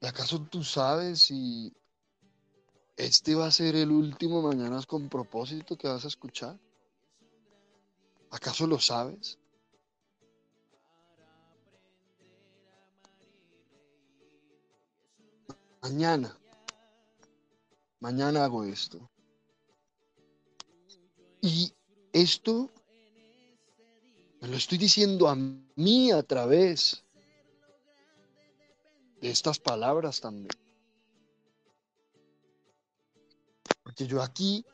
[0.00, 1.72] ¿Y acaso tú sabes si
[2.96, 6.58] este va a ser el último Mañanas con propósito que vas a escuchar?
[8.32, 9.38] ¿Acaso lo sabes?
[15.80, 16.36] Mañana
[18.00, 19.11] mañana hago esto.
[21.44, 21.74] Y
[22.12, 22.70] esto
[24.40, 27.04] me lo estoy diciendo a mí a través
[29.20, 30.56] de estas palabras también.
[33.82, 34.64] Porque yo aquí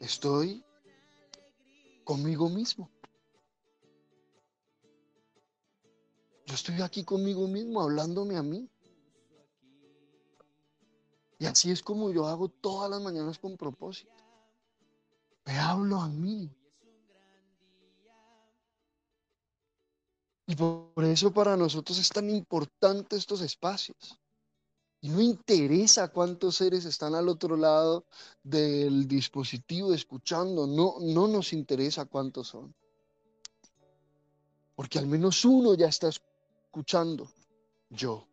[0.00, 0.64] estoy
[2.04, 2.90] conmigo mismo.
[6.46, 8.66] Yo estoy aquí conmigo mismo, hablándome a mí.
[11.38, 14.21] Y así es como yo hago todas las mañanas con propósito.
[15.44, 16.50] Me hablo a mí.
[20.46, 24.18] Y por eso para nosotros es tan importante estos espacios.
[25.00, 28.04] Y no interesa cuántos seres están al otro lado
[28.42, 32.74] del dispositivo escuchando, no, no nos interesa cuántos son.
[34.76, 37.28] Porque al menos uno ya está escuchando,
[37.90, 38.28] yo.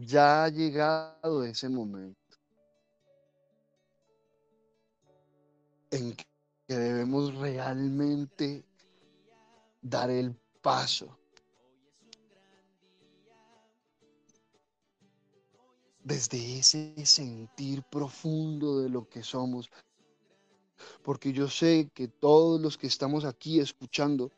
[0.00, 2.18] Ya ha llegado ese momento
[5.90, 6.24] en que
[6.68, 8.64] debemos realmente
[9.80, 11.18] dar el paso
[16.04, 19.70] desde ese sentir profundo de lo que somos,
[21.02, 24.30] porque yo sé que todos los que estamos aquí escuchando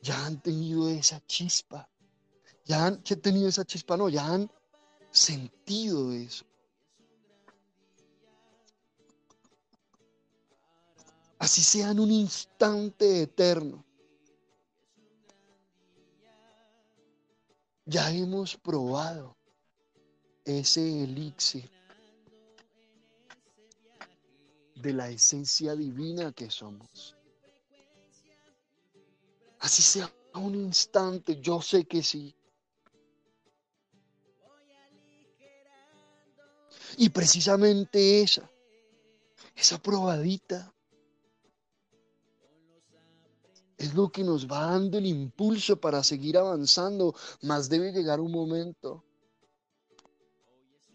[0.00, 1.88] ya han tenido esa chispa,
[2.64, 4.50] ya han tenido esa chispa, no, ya han
[5.10, 6.44] sentido eso.
[11.38, 13.84] Así sea en un instante eterno.
[17.86, 19.36] Ya hemos probado
[20.44, 21.70] ese elixir
[24.76, 27.16] de la esencia divina que somos.
[29.60, 32.34] Así sea un instante, yo sé que sí.
[36.96, 38.50] Y precisamente esa,
[39.54, 40.72] esa probadita,
[43.80, 48.30] es lo que nos va dando el impulso para seguir avanzando, más debe llegar un
[48.30, 49.02] momento,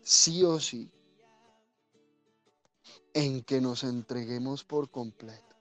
[0.03, 0.91] sí o sí,
[3.15, 5.55] en que nos entreguemos por completo,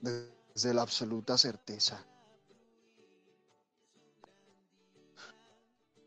[0.00, 2.04] desde la absoluta certeza.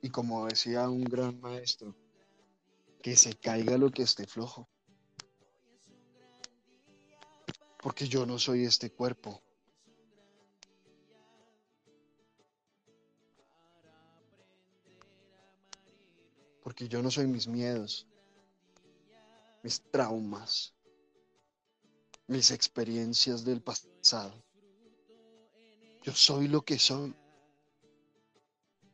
[0.03, 1.95] Y como decía un gran maestro,
[3.01, 4.69] que se caiga lo que esté flojo.
[7.81, 9.41] Porque yo no soy este cuerpo.
[16.61, 18.07] Porque yo no soy mis miedos
[19.63, 20.73] mis traumas,
[22.27, 24.43] mis experiencias del pasado.
[26.03, 27.15] Yo soy lo que soy.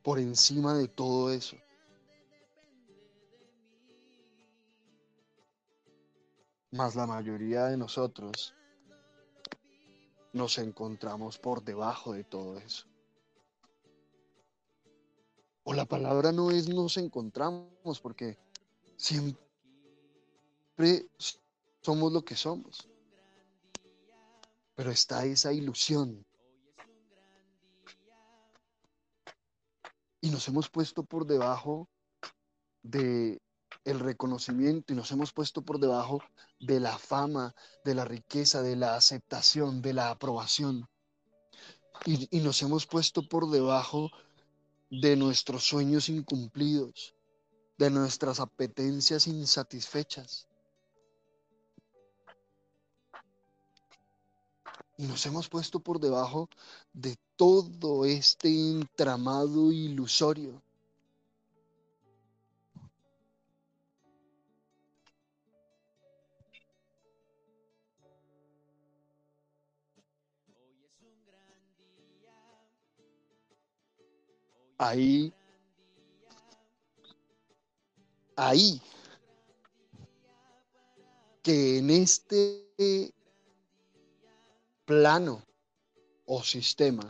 [0.04, 1.58] Por encima de todo eso.
[6.72, 8.54] Más la mayoría de nosotros
[10.34, 12.86] nos encontramos por debajo de todo eso.
[15.64, 18.38] O la palabra no es nos encontramos porque
[18.98, 19.40] siempre
[21.82, 22.88] somos lo que somos.
[24.76, 26.26] Pero está esa ilusión.
[30.22, 31.90] Y nos hemos puesto por debajo
[32.84, 33.42] de
[33.86, 36.22] el reconocimiento y nos hemos puesto por debajo
[36.60, 37.56] de la fama,
[37.86, 40.88] de la riqueza, de la aceptación, de la aprobación.
[42.06, 44.10] Y, y nos hemos puesto por debajo
[44.90, 47.16] de nuestros sueños incumplidos,
[47.78, 50.49] de nuestras apetencias insatisfechas.
[55.00, 56.50] Y nos hemos puesto por debajo
[56.92, 60.62] de todo este entramado ilusorio.
[74.78, 75.34] Ahí,
[78.36, 78.82] ahí,
[81.42, 83.14] que en este
[84.90, 85.46] plano
[86.26, 87.08] o sistema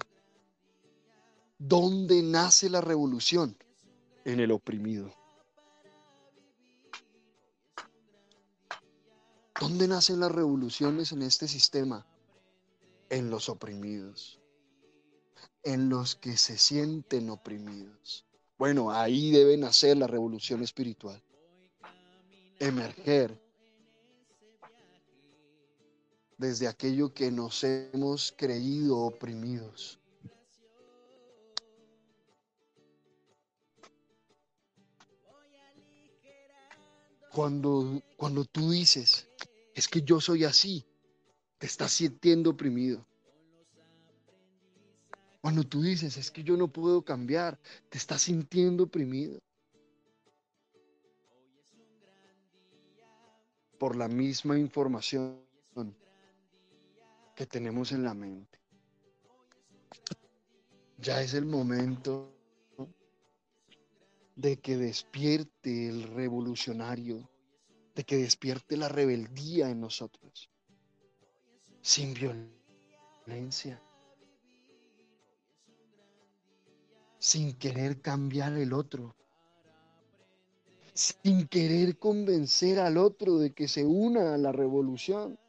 [1.58, 3.58] ¿Dónde nace la revolución?
[4.26, 5.14] En el oprimido.
[9.62, 12.06] ¿Dónde nacen las revoluciones en este sistema?
[13.10, 14.42] En los oprimidos,
[15.64, 18.26] en los que se sienten oprimidos.
[18.58, 21.24] Bueno, ahí debe nacer la revolución espiritual.
[22.60, 23.42] Emerger
[26.40, 30.00] desde aquello que nos hemos creído oprimidos.
[37.34, 39.28] Cuando, cuando tú dices,
[39.76, 40.86] es que yo soy así,
[41.58, 43.06] te estás sintiendo oprimido.
[45.42, 47.60] Cuando tú dices, es que yo no puedo cambiar,
[47.90, 49.40] te estás sintiendo oprimido.
[53.78, 55.49] Por la misma información
[57.40, 58.60] que tenemos en la mente.
[60.98, 62.36] Ya es el momento
[64.36, 67.30] de que despierte el revolucionario,
[67.96, 70.50] de que despierte la rebeldía en nosotros,
[71.82, 73.82] sin violencia,
[77.20, 79.16] sin querer cambiar el otro,
[80.94, 85.40] sin querer convencer al otro de que se una a la revolución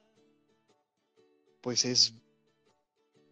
[1.61, 2.15] pues es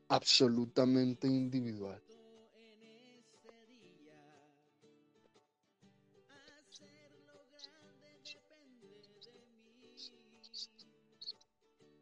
[0.08, 2.02] absolutamente individual.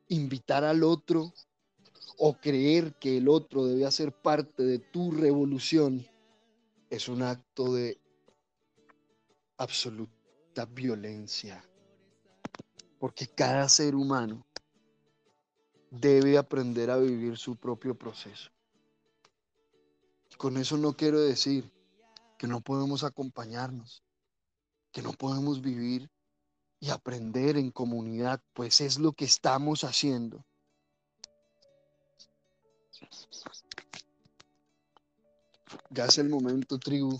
[0.09, 1.33] Invitar al otro
[2.18, 6.07] o creer que el otro debe hacer parte de tu revolución
[6.91, 8.01] es un acto de
[9.59, 11.62] absoluta violencia.
[12.99, 14.45] porque cada ser humano
[15.91, 18.51] debe aprender a vivir su propio proceso.
[20.37, 21.70] Con eso no quiero decir
[22.39, 24.03] que no podemos acompañarnos,
[24.93, 26.11] que no podemos vivir
[26.78, 30.45] y aprender en comunidad, pues es lo que estamos haciendo.
[35.91, 37.16] Ya es el momento, tribu.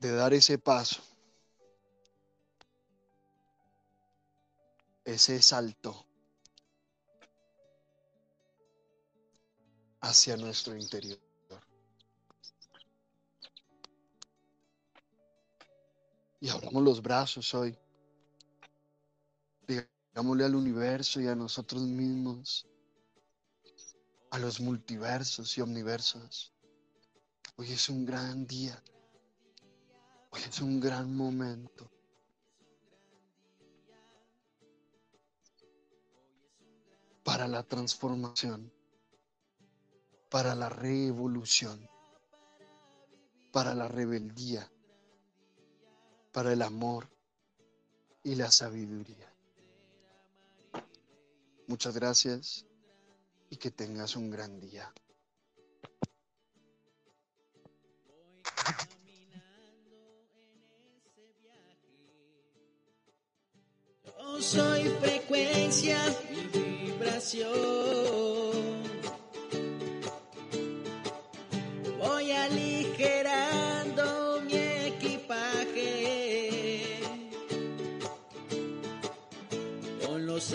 [0.00, 1.07] De dar ese paso.
[5.08, 6.06] Ese salto
[10.02, 11.18] hacia nuestro interior.
[16.40, 17.74] Y abramos los brazos hoy.
[19.66, 22.66] Digámosle al universo y a nosotros mismos,
[24.30, 26.52] a los multiversos y omniversos.
[27.56, 28.84] Hoy es un gran día.
[30.32, 31.90] Hoy es un gran momento.
[37.28, 38.72] Para la transformación,
[40.30, 41.78] para la revolución,
[43.52, 44.70] para la rebeldía
[46.38, 47.08] para el amor
[48.22, 49.34] y la sabiduría.
[51.66, 52.64] Muchas gracias
[53.50, 54.92] y que tengas un gran día.
[71.98, 74.04] Voy aligerando
[74.42, 75.90] mi equipaje
[80.04, 80.54] con los.